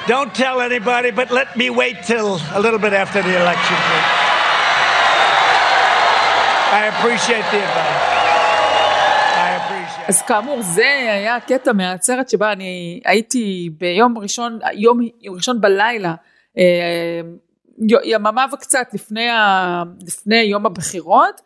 Don't 0.10 0.34
tell 0.34 0.60
anybody, 0.60 1.12
but 1.12 1.30
let 1.30 1.56
me 1.56 1.70
wait 1.70 2.02
till 2.04 2.42
a 2.54 2.60
little 2.60 2.80
bit 2.80 2.94
after 2.94 3.22
the 3.22 3.40
election. 3.40 3.78
I 6.72 6.92
appreciate 6.98 7.46
the 7.52 7.60
advice. 7.64 8.09
אז 10.10 10.22
כאמור 10.22 10.62
זה 10.62 10.86
היה 10.86 11.36
הקטע 11.36 11.74
מהעצרת 11.74 12.30
שבה 12.30 12.52
אני 12.52 13.02
הייתי 13.06 13.70
ביום 13.78 14.18
ראשון, 14.18 14.60
יום 14.74 15.00
ראשון 15.30 15.62
בלילה, 15.62 16.16
אה, 16.58 17.22
יממה 18.04 18.46
וקצת 18.54 18.88
לפני, 18.94 19.30
ה, 19.30 19.84
לפני 20.08 20.36
יום 20.36 20.66
הבחירות, 20.66 21.42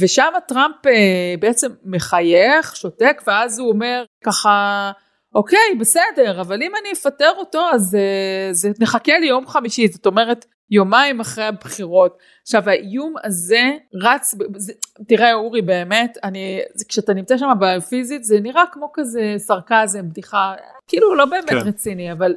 ושם 0.00 0.32
טראמפ 0.48 0.86
אה, 0.86 1.34
בעצם 1.40 1.68
מחייך, 1.84 2.76
שותק, 2.76 3.22
ואז 3.26 3.58
הוא 3.58 3.68
אומר 3.68 4.04
ככה, 4.24 4.92
אוקיי, 5.34 5.74
בסדר, 5.80 6.40
אבל 6.40 6.62
אם 6.62 6.72
אני 6.80 6.92
אפטר 6.92 7.30
אותו 7.36 7.62
אז 7.72 7.94
אה, 7.94 8.48
זה 8.52 8.70
נחכה 8.80 9.18
לי 9.18 9.26
יום 9.26 9.46
חמישי, 9.46 9.88
זאת 9.88 10.06
אומרת 10.06 10.46
יומיים 10.70 11.20
אחרי 11.20 11.44
הבחירות. 11.44 12.18
עכשיו 12.42 12.70
האיום 12.70 13.14
הזה 13.24 13.62
רץ, 14.02 14.34
זה, 14.56 14.72
תראה 15.08 15.34
אורי 15.34 15.62
באמת, 15.62 16.18
אני, 16.24 16.60
כשאתה 16.88 17.14
נמצא 17.14 17.38
שם 17.38 17.48
בפיזית 17.60 18.24
זה 18.24 18.40
נראה 18.40 18.62
כמו 18.72 18.90
כזה 18.94 19.34
סרקזם, 19.36 20.08
בדיחה, 20.08 20.54
כאילו 20.88 21.14
לא 21.14 21.24
באמת 21.24 21.50
כן. 21.50 21.56
רציני, 21.56 22.12
אבל 22.12 22.34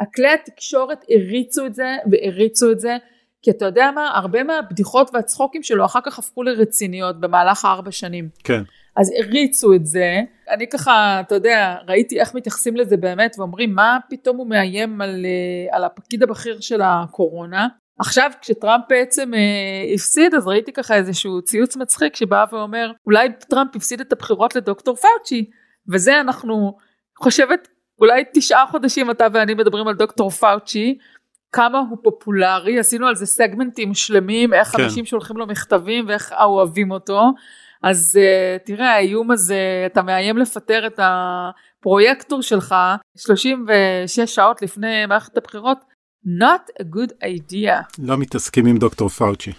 הכלי 0.00 0.28
התקשורת 0.28 1.04
הריצו 1.10 1.66
את 1.66 1.74
זה 1.74 1.96
והריצו 2.10 2.72
את 2.72 2.80
זה, 2.80 2.96
כי 3.42 3.50
אתה 3.50 3.64
יודע 3.64 3.90
מה, 3.94 4.10
הרבה 4.14 4.42
מהבדיחות 4.42 5.10
והצחוקים 5.14 5.62
שלו 5.62 5.84
אחר 5.84 6.00
כך 6.04 6.18
הפכו 6.18 6.42
לרציניות 6.42 7.20
במהלך 7.20 7.64
הארבע 7.64 7.92
שנים. 7.92 8.28
כן. 8.44 8.62
אז 8.96 9.12
הריצו 9.18 9.74
את 9.74 9.86
זה, 9.86 10.20
אני 10.50 10.68
ככה, 10.68 11.20
אתה 11.20 11.34
יודע, 11.34 11.76
ראיתי 11.88 12.20
איך 12.20 12.34
מתייחסים 12.34 12.76
לזה 12.76 12.96
באמת 12.96 13.34
ואומרים 13.38 13.74
מה 13.74 13.98
פתאום 14.10 14.36
הוא 14.36 14.46
מאיים 14.46 15.00
על, 15.00 15.26
על 15.70 15.84
הפקיד 15.84 16.22
הבכיר 16.22 16.60
של 16.60 16.80
הקורונה. 16.82 17.68
עכשיו 17.98 18.30
כשטראמפ 18.40 18.84
בעצם 18.88 19.34
אה, 19.34 19.94
הפסיד 19.94 20.34
אז 20.34 20.46
ראיתי 20.46 20.72
ככה 20.72 20.94
איזשהו 20.94 21.42
ציוץ 21.42 21.76
מצחיק 21.76 22.16
שבא 22.16 22.44
ואומר 22.52 22.92
אולי 23.06 23.28
טראמפ 23.50 23.76
הפסיד 23.76 24.00
את 24.00 24.12
הבחירות 24.12 24.56
לדוקטור 24.56 24.96
פאוצ'י 24.96 25.50
וזה 25.88 26.20
אנחנו 26.20 26.76
חושבת 27.18 27.68
אולי 28.00 28.24
תשעה 28.34 28.66
חודשים 28.66 29.10
אתה 29.10 29.26
ואני 29.32 29.54
מדברים 29.54 29.88
על 29.88 29.94
דוקטור 29.94 30.30
פאוצ'י 30.30 30.98
כמה 31.52 31.78
הוא 31.78 31.98
פופולרי 32.02 32.78
עשינו 32.78 33.06
על 33.06 33.14
זה 33.14 33.26
סגמנטים 33.26 33.94
שלמים 33.94 34.54
איך 34.54 34.68
כן. 34.68 34.82
אנשים 34.82 35.04
שולחים 35.04 35.36
לו 35.36 35.46
מכתבים 35.46 36.04
ואיך 36.08 36.32
אוהבים 36.44 36.90
אותו 36.90 37.32
אז 37.82 38.18
uh, 38.18 38.66
תראה 38.66 38.92
האיום 38.92 39.30
הזה 39.30 39.82
אתה 39.86 40.02
מאיים 40.02 40.38
לפטר 40.38 40.86
את 40.86 41.00
הפרויקטור 41.02 42.42
שלך 42.42 42.74
36 43.16 44.20
שעות 44.34 44.62
לפני 44.62 45.06
מערכת 45.06 45.36
הבחירות 45.36 45.78
not 46.26 46.82
a 46.82 46.84
good 46.84 47.12
idea. 47.24 47.98
לא 47.98 48.18
מתעסקים 48.18 48.66
עם 48.66 48.78
דוקטור 48.78 49.08
פאוצ'י. 49.08 49.52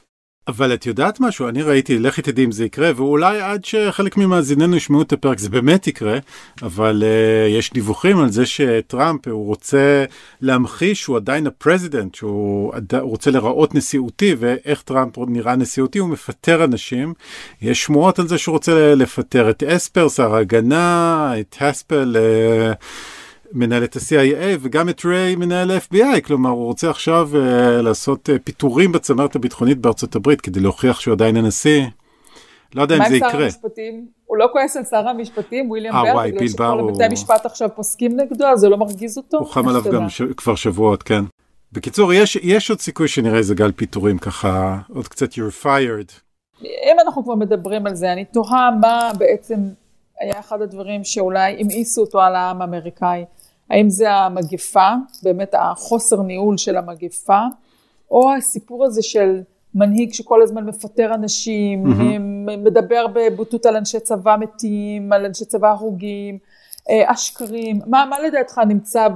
אבל 0.48 0.74
את 0.74 0.86
יודעת 0.86 1.20
משהו 1.20 1.48
אני 1.48 1.62
ראיתי 1.62 2.00
לכי 2.00 2.22
תדעי 2.22 2.46
אם 2.46 2.52
זה 2.52 2.66
יקרה 2.66 2.92
ואולי 2.96 3.42
עד 3.42 3.66
שחלק 3.66 4.18
ממאזיננו 4.18 4.76
ישמעו 4.76 5.02
את 5.02 5.14
הפרק 5.14 5.40
זה 5.40 5.50
באמת 5.50 5.88
יקרה 5.88 6.18
אבל 6.62 7.04
אה, 7.04 7.50
יש 7.50 7.74
דיווחים 7.74 8.20
על 8.20 8.32
זה 8.32 8.46
שטראמפ 8.46 9.28
הוא 9.28 9.46
רוצה 9.46 10.06
להמחיש 10.42 11.02
שהוא 11.02 11.18
עדיין 11.18 11.48
ה 11.48 11.55
president 11.55 12.16
שהוא 12.16 12.74
רוצה 13.02 13.32
לראות 13.32 13.76
נשיאותי 13.76 14.36
ואיך 14.40 14.82
טראמפ 14.82 15.18
נראה 15.28 15.56
נשיאותי 15.56 16.00
הוא 16.00 16.10
מפטר 16.10 16.64
אנשים 16.64 17.14
יש 17.62 17.84
שמועות 17.84 18.20
על 18.20 18.28
זה 18.28 18.38
שהוא 18.38 18.54
רוצה 18.54 18.96
לפטר 18.96 19.50
את 19.50 19.64
אספר 19.64 20.10
שר 20.10 20.36
ההגנה 20.36 21.34
את 21.40 21.56
הספל. 21.62 22.16
אה, 22.16 22.84
מנהל 23.54 23.84
את 23.84 23.96
ה-CIA 23.96 24.58
וגם 24.62 24.90
את 24.90 25.06
ריי 25.06 25.36
מנהל 25.36 25.72
ה-FBI, 25.72 26.22
כלומר 26.24 26.50
הוא 26.50 26.66
רוצה 26.66 26.90
עכשיו 26.90 27.30
uh, 27.34 27.82
לעשות 27.82 28.30
uh, 28.30 28.32
פיטורים 28.44 28.92
בצמרת 28.92 29.36
הביטחונית 29.36 29.78
בארצות 29.78 30.16
הברית 30.16 30.42
כדי 30.42 30.60
להוכיח 30.60 31.00
שהוא 31.00 31.14
עדיין 31.14 31.38
הנשיא. 31.38 31.84
לא 32.76 32.82
יודע 32.82 32.98
אם 32.98 33.10
זה 33.10 33.16
יקרה. 33.16 33.30
מה 33.30 33.36
עם 33.36 33.40
שר 33.40 33.46
המשפטים? 33.46 34.08
הוא 34.26 34.38
לא 34.38 34.50
כועס 34.52 34.78
על 34.78 34.84
שר 34.84 35.08
המשפטים, 35.08 35.70
וויליאם 35.70 35.94
בר, 35.94 36.14
וואי, 36.14 36.32
בגלל 36.32 36.48
שכל 36.48 36.64
הוא... 36.64 36.92
הבתי 36.92 37.08
משפט 37.12 37.46
עכשיו 37.46 37.70
פוסקים 37.76 38.20
נגדו, 38.20 38.46
אז 38.46 38.60
זה 38.60 38.70
לא 38.70 38.78
מרגיז 38.78 39.18
אותו? 39.18 39.38
הוא 39.38 39.48
חם 39.48 39.68
עליו 39.68 39.84
גם 39.94 40.10
ש... 40.10 40.22
כבר 40.38 40.56
שבועות, 40.56 41.04
כן. 41.04 41.24
בקיצור, 41.72 42.14
יש, 42.14 42.36
יש 42.36 42.70
עוד 42.70 42.80
סיכוי 42.80 43.08
שנראה 43.08 43.38
איזה 43.38 43.56
גל 43.56 43.72
פיטורים 43.72 44.18
ככה, 44.18 44.78
עוד 44.94 45.08
קצת 45.08 45.34
you're 45.34 45.64
fired. 45.64 46.12
אם 46.62 46.98
אנחנו 47.06 47.24
כבר 47.24 47.36
מדברים 47.36 47.88
על 47.88 47.96
זה, 47.96 48.14
אני 48.14 48.26
תוהה 48.26 48.72
מה 48.82 49.12
בעצם 49.18 49.56
היה 50.20 50.40
אחד 50.40 50.62
הדברים 50.62 51.04
שאולי 51.04 51.58
המאיסו 51.60 52.02
אותו 52.02 52.22
על 52.22 52.36
העם 52.36 52.62
האמריקאי. 52.62 53.26
האם 53.70 53.90
זה 53.90 54.12
המגפה, 54.12 54.90
באמת 55.24 55.54
החוסר 55.58 56.22
ניהול 56.22 56.58
של 56.58 56.78
המגפה, 56.78 57.42
או 58.12 58.34
הסיפור 58.34 58.86
הזה 58.86 59.04
של 59.04 59.42
מנהיג 59.76 60.14
שכל 60.14 60.42
הזמן 60.42 60.66
מפטר 60.66 61.14
אנשים, 61.14 61.86
mm-hmm. 61.86 62.20
מדבר 62.58 63.06
בבוטות 63.14 63.66
על 63.66 63.76
אנשי 63.76 64.00
צבא 64.00 64.36
מתים, 64.40 65.14
על 65.14 65.26
אנשי 65.26 65.46
צבא 65.46 65.70
הרוגים, 65.70 66.38
אה, 66.90 67.12
השקרים, 67.12 67.80
מה, 67.88 68.06
מה 68.10 68.16
לדעתך 68.20 68.58
נמצא 68.68 69.08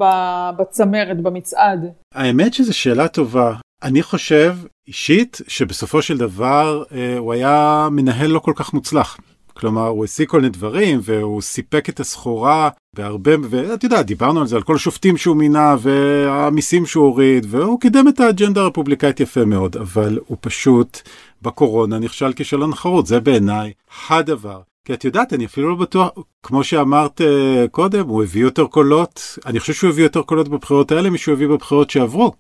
בצמרת, 0.58 1.22
במצעד? 1.22 1.92
האמת 2.16 2.54
שזו 2.54 2.78
שאלה 2.78 3.08
טובה. 3.08 3.54
אני 3.84 4.04
חושב 4.04 4.56
אישית 4.88 5.38
שבסופו 5.48 6.02
של 6.02 6.18
דבר 6.18 6.84
אה, 6.92 7.18
הוא 7.18 7.34
היה 7.34 7.88
מנהל 7.92 8.28
לא 8.28 8.40
כל 8.40 8.54
כך 8.56 8.74
מוצלח. 8.74 9.18
כלומר, 9.60 9.88
הוא 9.88 10.06
השיג 10.06 10.28
כל 10.28 10.38
מיני 10.38 10.50
דברים, 10.50 11.00
והוא 11.04 11.42
סיפק 11.42 11.90
את 11.90 12.00
הסחורה 12.00 12.70
בהרבה, 12.96 13.32
ואת 13.50 13.84
יודעת, 13.84 14.06
דיברנו 14.06 14.42
על 14.42 14.48
זה, 14.48 14.56
על 14.56 14.64
כל 14.64 14.76
השופטים 14.76 15.18
שהוא 15.18 15.36
מינה, 15.36 15.76
והמיסים 15.80 16.86
שהוא 16.86 17.06
הוריד, 17.06 17.46
והוא 17.50 17.80
קידם 17.80 18.08
את 18.08 18.20
האג'נדה 18.20 18.62
הרפובליקאית 18.62 19.20
יפה 19.20 19.46
מאוד, 19.46 19.78
אבל 19.78 20.20
הוא 20.28 20.38
פשוט 20.42 21.02
בקורונה 21.42 22.00
נכשל 22.00 22.34
כישלון 22.34 22.76
חרוץ, 22.76 23.08
זה 23.08 23.20
בעיניי 23.20 23.74
הדבר. 24.10 24.62
כי 24.86 24.94
את 24.94 25.06
יודעת, 25.06 25.34
אני 25.34 25.46
אפילו 25.46 25.70
לא 25.70 25.76
בטוח, 25.76 26.10
כמו 26.44 26.64
שאמרת 26.64 27.22
uh, 27.22 27.68
קודם, 27.72 28.08
הוא 28.08 28.24
הביא 28.24 28.42
יותר 28.42 28.66
קולות, 28.66 29.38
אני 29.46 29.60
חושב 29.60 29.74
שהוא 29.74 29.90
הביא 29.90 30.04
יותר 30.04 30.22
קולות 30.22 30.48
בבחירות 30.48 30.92
האלה 30.92 31.10
משהוא 31.10 31.34
הביא 31.34 31.48
בבחירות 31.48 31.90
שעברו. 31.90 32.32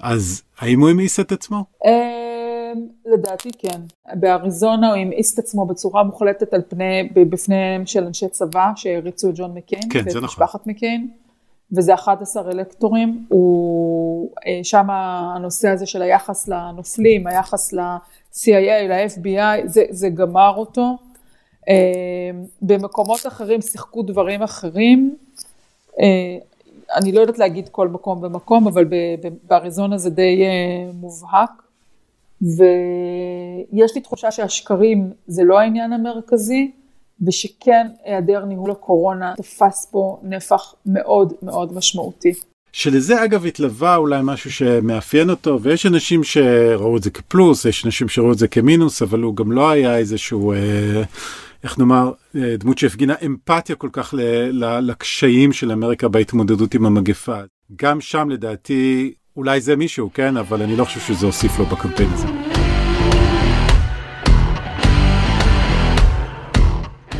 אז 0.00 0.42
האם 0.58 0.80
הוא 0.80 0.90
המאיס 0.90 1.20
את 1.20 1.32
עצמו? 1.32 1.64
אמ, 2.76 2.86
לדעתי 3.06 3.50
כן. 3.58 3.80
באריזונה 4.14 4.88
הוא 4.88 4.96
המאיס 4.96 5.34
את 5.34 5.38
עצמו 5.38 5.66
בצורה 5.66 6.02
מוחלטת 6.02 6.54
על 6.54 6.62
פני, 6.68 7.08
בפניהם 7.14 7.86
של 7.86 8.04
אנשי 8.04 8.28
צבא 8.28 8.70
שהריצו 8.76 9.30
את 9.30 9.34
ג'ון 9.36 9.54
מקיין. 9.54 9.82
כן, 9.90 10.02
זה 10.02 10.08
נכון. 10.08 10.24
משפחת 10.24 10.66
מקיין. 10.66 11.08
וזה 11.72 11.94
11 11.94 12.50
אלקטורים, 12.52 13.26
הוא 13.28 14.30
אה, 14.46 14.60
שם 14.62 14.90
הנושא 14.90 15.68
הזה 15.68 15.86
של 15.86 16.02
היחס 16.02 16.48
לנופלים, 16.48 17.26
היחס 17.26 17.72
ל-CIA, 17.72 18.88
ל-FBI, 18.88 19.66
זה, 19.66 19.84
זה 19.90 20.08
גמר 20.08 20.52
אותו. 20.56 20.96
אמ, 21.68 21.74
במקומות 22.62 23.26
אחרים 23.26 23.60
שיחקו 23.60 24.02
דברים 24.02 24.42
אחרים. 24.42 25.16
אה, 26.00 26.38
אני 26.96 27.12
לא 27.12 27.20
יודעת 27.20 27.38
להגיד 27.38 27.68
כל 27.68 27.88
מקום 27.88 28.20
במקום, 28.20 28.66
אבל 28.66 28.84
באריזונה 29.48 29.98
זה 29.98 30.10
די 30.10 30.42
אה, 30.42 30.90
מובהק. 30.94 31.65
ויש 32.46 33.94
לי 33.94 34.00
תחושה 34.00 34.30
שהשקרים 34.30 35.10
זה 35.26 35.44
לא 35.44 35.58
העניין 35.58 35.92
המרכזי, 35.92 36.70
ושכן 37.26 37.86
היעדר 38.04 38.44
ניהול 38.44 38.70
הקורונה 38.70 39.34
תפס 39.36 39.88
פה 39.90 40.18
נפח 40.22 40.74
מאוד 40.86 41.32
מאוד 41.42 41.74
משמעותי. 41.74 42.32
שלזה 42.72 43.24
אגב 43.24 43.46
התלווה 43.46 43.96
אולי 43.96 44.20
משהו 44.22 44.52
שמאפיין 44.52 45.30
אותו, 45.30 45.58
ויש 45.62 45.86
אנשים 45.86 46.24
שראו 46.24 46.96
את 46.96 47.02
זה 47.02 47.10
כפלוס, 47.10 47.64
יש 47.64 47.86
אנשים 47.86 48.08
שראו 48.08 48.32
את 48.32 48.38
זה 48.38 48.48
כמינוס, 48.48 49.02
אבל 49.02 49.20
הוא 49.20 49.36
גם 49.36 49.52
לא 49.52 49.70
היה 49.70 49.98
איזשהו... 49.98 50.52
אה, 50.52 51.02
איך 51.64 51.78
נאמר, 51.78 52.12
אה, 52.36 52.56
דמות 52.56 52.78
שהפגינה 52.78 53.14
אמפתיה 53.26 53.76
כל 53.76 53.88
כך 53.92 54.14
לקשיים 54.82 55.52
של 55.52 55.72
אמריקה 55.72 56.08
בהתמודדות 56.08 56.74
עם 56.74 56.86
המגפה. 56.86 57.38
גם 57.76 58.00
שם 58.00 58.28
לדעתי, 58.30 59.14
אולי 59.36 59.60
זה 59.60 59.76
מישהו, 59.76 60.10
כן? 60.14 60.36
אבל 60.36 60.62
אני 60.62 60.76
לא 60.76 60.84
חושב 60.84 61.00
שזה 61.00 61.26
הוסיף 61.26 61.58
לו 61.58 61.66
בקמפיין 61.66 62.08
הזה. 62.12 62.55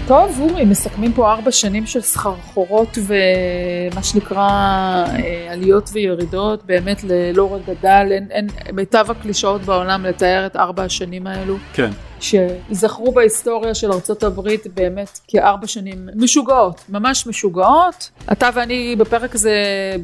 טוב, 0.06 0.40
אורי, 0.40 0.64
מסכמים 0.64 1.12
פה 1.12 1.32
ארבע 1.32 1.52
שנים 1.52 1.86
של 1.86 2.00
סחרחורות 2.00 2.98
ומה 3.06 4.02
שנקרא 4.02 4.40
אה, 4.40 5.48
עליות 5.50 5.90
וירידות, 5.92 6.64
באמת 6.64 7.04
ללא 7.04 7.58
גדל, 7.66 8.06
אין, 8.10 8.26
אין 8.30 8.48
מיטב 8.72 9.06
הקלישאות 9.10 9.62
בעולם 9.62 10.06
לתאר 10.06 10.46
את 10.46 10.56
ארבע 10.56 10.82
השנים 10.82 11.26
האלו. 11.26 11.56
כן. 11.72 11.90
שייזכרו 12.20 13.12
בהיסטוריה 13.12 13.74
של 13.74 13.92
ארה"ב 13.92 14.48
באמת 14.74 15.20
כארבע 15.28 15.66
שנים 15.66 16.08
משוגעות, 16.14 16.80
ממש 16.88 17.26
משוגעות. 17.26 18.10
אתה 18.32 18.48
ואני 18.54 18.96
בפרק 18.98 19.34
הזה 19.34 19.54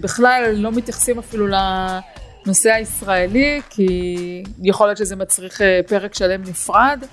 בכלל 0.01 0.53
לא 0.55 0.73
מתייחסים 0.73 1.19
אפילו 1.19 1.47
לנושא 1.47 2.71
הישראלי, 2.71 3.61
כי 3.71 4.43
יכול 4.63 4.87
להיות 4.87 4.99
שזה 4.99 5.17
מצריך 5.17 5.63
אה, 5.63 5.81
פרק 5.87 6.15
שלם 6.15 6.43
נפרד. 6.43 7.05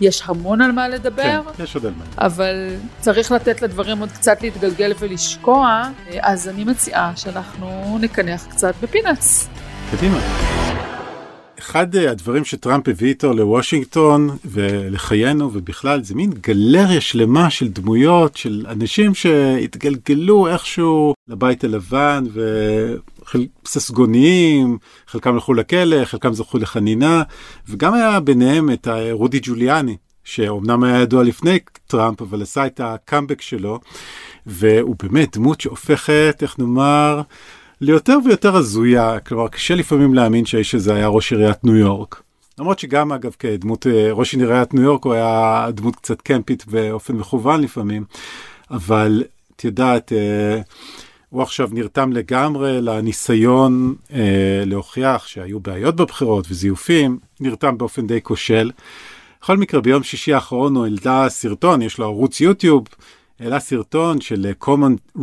יש 0.00 0.22
המון 0.26 0.60
על 0.60 0.72
מה 0.72 0.88
לדבר. 0.88 1.40
כן, 1.56 1.62
יש 1.62 1.74
עוד 1.74 1.86
על 1.86 1.92
מה. 1.98 2.04
אבל 2.26 2.74
צריך 3.00 3.32
לתת 3.32 3.62
לדברים 3.62 3.98
עוד 3.98 4.12
קצת 4.12 4.42
להתגלגל 4.42 4.92
ולשקוע, 4.98 5.82
אז 6.20 6.48
אני 6.48 6.64
מציעה 6.64 7.12
שאנחנו 7.16 7.98
נקנח 8.00 8.46
קצת 8.46 8.74
בפינאץ. 8.82 9.48
קדימה. 9.90 10.47
אחד 11.58 11.96
אה, 11.96 12.10
הדברים 12.10 12.44
שטראמפ 12.44 12.88
הביא 12.88 13.08
איתו 13.08 13.32
לוושינגטון 13.32 14.36
ולחיינו 14.44 15.50
ובכלל 15.52 16.02
זה 16.02 16.14
מין 16.14 16.30
גלריה 16.30 17.00
שלמה 17.00 17.50
של 17.50 17.68
דמויות 17.68 18.36
של 18.36 18.66
אנשים 18.68 19.14
שהתגלגלו 19.14 20.48
איכשהו 20.48 21.14
לבית 21.28 21.64
הלבן 21.64 22.24
וססגוניים, 23.64 24.78
חלקם 25.06 25.34
הלכו 25.34 25.54
לכלא, 25.54 26.04
חלקם 26.04 26.32
זכו 26.32 26.58
לחנינה 26.58 27.22
וגם 27.68 27.94
היה 27.94 28.20
ביניהם 28.20 28.70
את 28.70 28.88
רודי 29.10 29.40
ג'וליאני 29.42 29.96
שאומנם 30.24 30.84
היה 30.84 31.00
ידוע 31.00 31.22
לפני 31.22 31.58
טראמפ 31.86 32.22
אבל 32.22 32.42
עשה 32.42 32.66
את 32.66 32.80
הקאמבק 32.84 33.40
שלו 33.40 33.80
והוא 34.46 34.96
באמת 35.02 35.36
דמות 35.36 35.60
שהופכת 35.60 36.38
איך 36.42 36.58
נאמר 36.58 37.22
ליותר 37.80 38.18
ויותר 38.24 38.56
הזויה, 38.56 39.20
כלומר 39.20 39.48
קשה 39.48 39.74
לפעמים 39.74 40.14
להאמין 40.14 40.46
שהאיש 40.46 40.74
הזה 40.74 40.94
היה 40.94 41.08
ראש 41.08 41.32
עיריית 41.32 41.64
ניו 41.64 41.76
יורק. 41.76 42.22
למרות 42.58 42.78
שגם 42.78 43.12
אגב 43.12 43.36
כדמות 43.38 43.86
אה, 43.86 44.12
ראש 44.12 44.34
עיריית 44.34 44.74
ניו 44.74 44.82
יורק 44.82 45.04
הוא 45.04 45.12
היה 45.12 45.66
דמות 45.72 45.96
קצת 45.96 46.20
קמפית 46.22 46.66
באופן 46.66 47.16
מכוון 47.16 47.60
לפעמים, 47.60 48.04
אבל 48.70 49.24
את 49.56 49.64
יודעת, 49.64 50.12
אה, 50.12 50.60
הוא 51.30 51.42
עכשיו 51.42 51.68
נרתם 51.72 52.12
לגמרי 52.12 52.80
לניסיון 52.80 53.94
אה, 54.12 54.62
להוכיח 54.66 55.26
שהיו 55.26 55.60
בעיות 55.60 55.96
בבחירות 55.96 56.46
וזיופים, 56.50 57.18
נרתם 57.40 57.78
באופן 57.78 58.06
די 58.06 58.22
כושל. 58.22 58.70
בכל 59.42 59.56
מקרה 59.56 59.80
ביום 59.80 60.02
שישי 60.02 60.32
האחרון 60.32 60.76
הוא 60.76 60.84
העלתה 60.84 61.26
סרטון, 61.28 61.82
יש 61.82 61.98
לו 61.98 62.04
ערוץ 62.04 62.40
יוטיוב, 62.40 62.84
העלה 63.40 63.60
סרטון 63.60 64.20
של 64.20 64.52
common, 64.64 65.20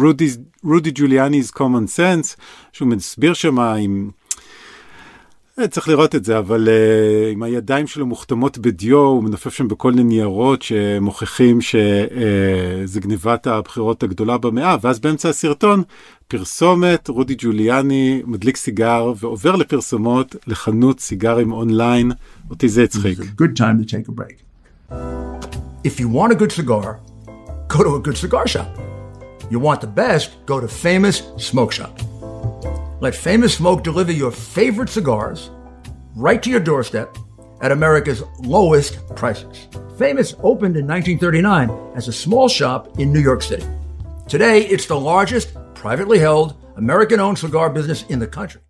רודי, 0.63 0.91
ג'וליאני's 0.95 1.51
common 1.56 1.97
sense, 1.97 2.36
שהוא 2.71 2.88
מסביר 2.88 3.34
שם 3.34 3.60
עם... 3.60 4.10
אה, 5.60 5.67
צריך 5.67 5.88
לראות 5.88 6.15
את 6.15 6.25
זה, 6.25 6.38
אבל 6.38 6.67
uh, 6.67 7.34
עם 7.34 7.43
הידיים 7.43 7.88
שלו 7.88 8.06
מוכתמות 8.06 8.58
בדיו, 8.58 8.97
הוא 8.97 9.23
מנופף 9.23 9.54
שם 9.54 9.67
בכל 9.67 9.91
מיני 9.91 10.04
ניירות 10.04 10.62
שמוכיחים 10.62 11.62
שזה 11.62 12.99
uh, 12.99 13.01
גניבת 13.01 13.47
הבחירות 13.47 14.04
הגדולה 14.04 14.38
במאה, 14.38 14.78
ואז 14.82 14.99
באמצע 14.99 15.30
הסרטון, 15.30 15.84
פרסומת, 16.28 17.08
רודי 17.08 17.36
ג'וליאני 17.38 18.21
מדליק 18.25 18.58
סיגר 18.58 19.13
ועובר 19.19 19.56
לפרסומות 19.56 20.36
לחנות 20.47 20.99
סיגרים 20.99 21.51
אונליין, 21.51 22.12
אותי 22.49 22.69
זה 22.69 22.84
הצחיק. 22.84 23.19
If 25.88 25.99
you 25.99 26.08
want 26.08 26.32
a 26.32 26.36
good 26.36 26.51
cigar, 26.51 27.14
go 27.67 27.84
to 27.84 27.95
a 27.95 27.99
good 27.99 28.17
cigar 28.17 28.47
shop. 28.47 28.69
You 29.49 29.60
want 29.60 29.82
the 29.82 29.88
best, 29.88 30.45
go 30.45 30.60
to 30.60 30.67
Famous 30.67 31.23
Smoke 31.38 31.71
Shop. 31.71 31.99
Let 33.01 33.15
Famous 33.15 33.56
Smoke 33.56 33.84
deliver 33.84 34.12
your 34.12 34.32
favorite 34.32 34.89
cigars 34.89 35.49
right 36.15 36.41
to 36.41 36.49
your 36.49 36.60
doorstep 36.60 37.17
at 37.62 37.71
America's 37.71 38.23
lowest 38.39 39.06
prices. 39.15 39.67
Famous 39.97 40.34
opened 40.43 40.78
in 40.78 40.88
1939 40.88 41.69
as 41.95 42.08
a 42.08 42.13
small 42.13 42.47
shop 42.47 42.99
in 42.99 43.13
New 43.13 43.19
York 43.19 43.41
City. 43.41 43.65
Today, 44.28 44.65
it's 44.65 44.88
the 44.88 44.99
largest 44.99 45.54
privately 45.73 46.19
held 46.19 46.56
American 46.78 47.19
owned 47.19 47.38
cigar 47.38 47.69
business 47.69 48.04
in 48.10 48.19
the 48.19 48.28
country. 48.28 48.62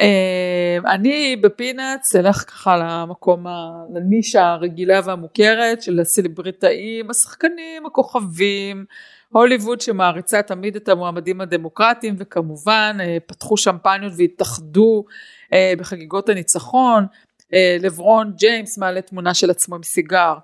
אמ, 0.00 0.86
אני 0.86 1.36
בפינאץ 1.36 2.16
אלך 2.16 2.36
ככה 2.36 2.76
למקום, 2.76 3.46
לנישה 3.94 4.48
הרגילה 4.48 5.00
והמוכרת 5.04 5.82
של 5.82 6.00
הסלבריטאים, 6.00 7.10
השחקנים, 7.10 7.86
הכוכבים, 7.86 8.84
הוליווד 9.28 9.80
שמעריצה 9.80 10.42
תמיד 10.42 10.76
את 10.76 10.88
המועמדים 10.88 11.40
הדמוקרטיים 11.40 12.14
וכמובן 12.18 12.96
אה, 13.00 13.16
פתחו 13.26 13.56
שמפניות 13.56 14.12
והתאחדו 14.16 15.04
אה, 15.52 15.72
בחגיגות 15.78 16.28
הניצחון, 16.28 17.06
אה, 17.54 17.76
לברון 17.80 18.32
ג'יימס 18.36 18.78
מעלה 18.78 19.00
תמונה 19.00 19.34
של 19.34 19.50
עצמו 19.50 19.76
עם 19.76 19.82
סיגר, 19.82 20.34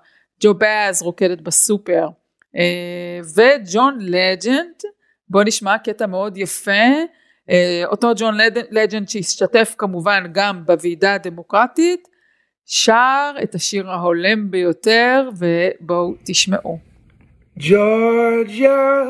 ג'ו 0.43 0.53
באז 0.53 1.01
רוקדת 1.01 1.41
בסופר. 1.41 2.07
וג'ון 3.35 3.97
לג'נד, 4.01 4.81
בוא 5.29 5.43
נשמע 5.43 5.77
קטע 5.77 6.05
מאוד 6.05 6.37
יפה 6.37 6.71
אותו 7.85 8.11
ג'ון 8.15 8.37
לג'נד 8.71 9.09
שהשתתף 9.09 9.75
כמובן 9.77 10.23
גם 10.31 10.65
בוועידה 10.65 11.13
הדמוקרטית, 11.13 12.07
שר 12.65 13.31
את 13.43 13.55
השיר 13.55 13.91
ההולם 13.91 14.51
ביותר 14.51 15.29
ובואו 15.37 16.13
תשמעו. 16.25 16.79
ג'ורג'ה, 17.57 19.03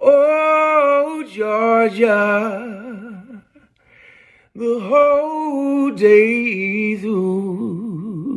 oh 0.00 1.22
Georgia, 1.34 2.22
the 4.54 4.78
whole 4.88 5.90
day 5.90 6.96
through, 7.02 8.32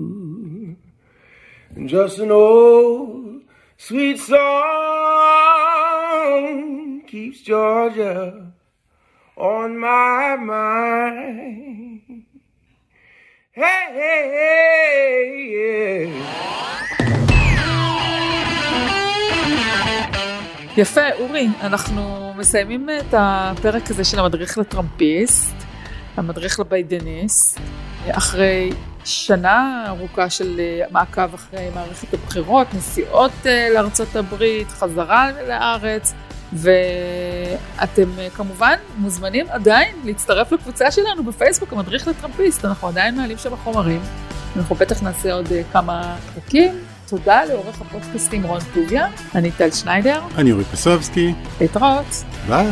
just 1.85 2.19
an 2.19 2.31
old 2.31 3.41
sweet 3.77 4.19
song 4.19 4.82
keeps 7.33 7.41
Georgia 7.41 8.53
on 9.37 9.77
my 9.77 10.35
mind. 10.35 12.01
Hey, 13.51 13.85
hey, 13.99 14.23
hey, 14.35 15.23
yeah. 15.55 16.09
יפה, 20.77 21.01
אורי, 21.19 21.47
אנחנו 21.61 22.33
מסיימים 22.37 22.89
את 22.89 23.13
הפרק 23.17 23.91
הזה 23.91 24.03
של 24.03 24.19
המדריך 24.19 24.57
לטראמפיסט, 24.57 25.55
המדריך 26.17 26.59
לביידניסט, 26.59 27.59
אחרי 28.09 28.71
שנה 29.05 29.85
ארוכה 29.87 30.29
של 30.29 30.59
אה, 30.59 30.85
מעקב 30.91 31.33
אחרי 31.33 31.69
מערכת 31.75 32.13
הבחירות, 32.13 32.67
נסיעות 32.73 33.31
אה, 33.45 33.69
לארצות 33.73 34.15
הברית, 34.15 34.67
חזרה 34.67 35.31
לארץ, 35.47 36.13
ואתם 36.55 38.09
אה, 38.19 38.29
כמובן 38.29 38.75
מוזמנים 38.97 39.45
עדיין 39.49 39.95
להצטרף 40.03 40.51
לקבוצה 40.51 40.91
שלנו 40.91 41.23
בפייסבוק, 41.23 41.73
המדריך 41.73 42.07
לטראמפיסט, 42.07 42.65
אנחנו 42.65 42.87
עדיין 42.87 43.15
מעלים 43.15 43.37
שם 43.37 43.55
חומרים, 43.55 44.01
אנחנו 44.55 44.75
בטח 44.75 45.03
נעשה 45.03 45.33
עוד 45.33 45.47
כמה 45.71 46.15
פרקים. 46.33 46.73
תודה 47.09 47.43
לעורך 47.45 47.81
הפודקאסטים 47.81 48.43
רון 48.43 48.59
טוביה, 48.73 49.07
אני 49.35 49.51
טל 49.51 49.71
שניידר. 49.71 50.21
אני 50.37 50.51
אורי 50.51 50.63
פסובסקי. 50.63 51.33
להתראות. 51.61 52.23
ביי. 52.47 52.67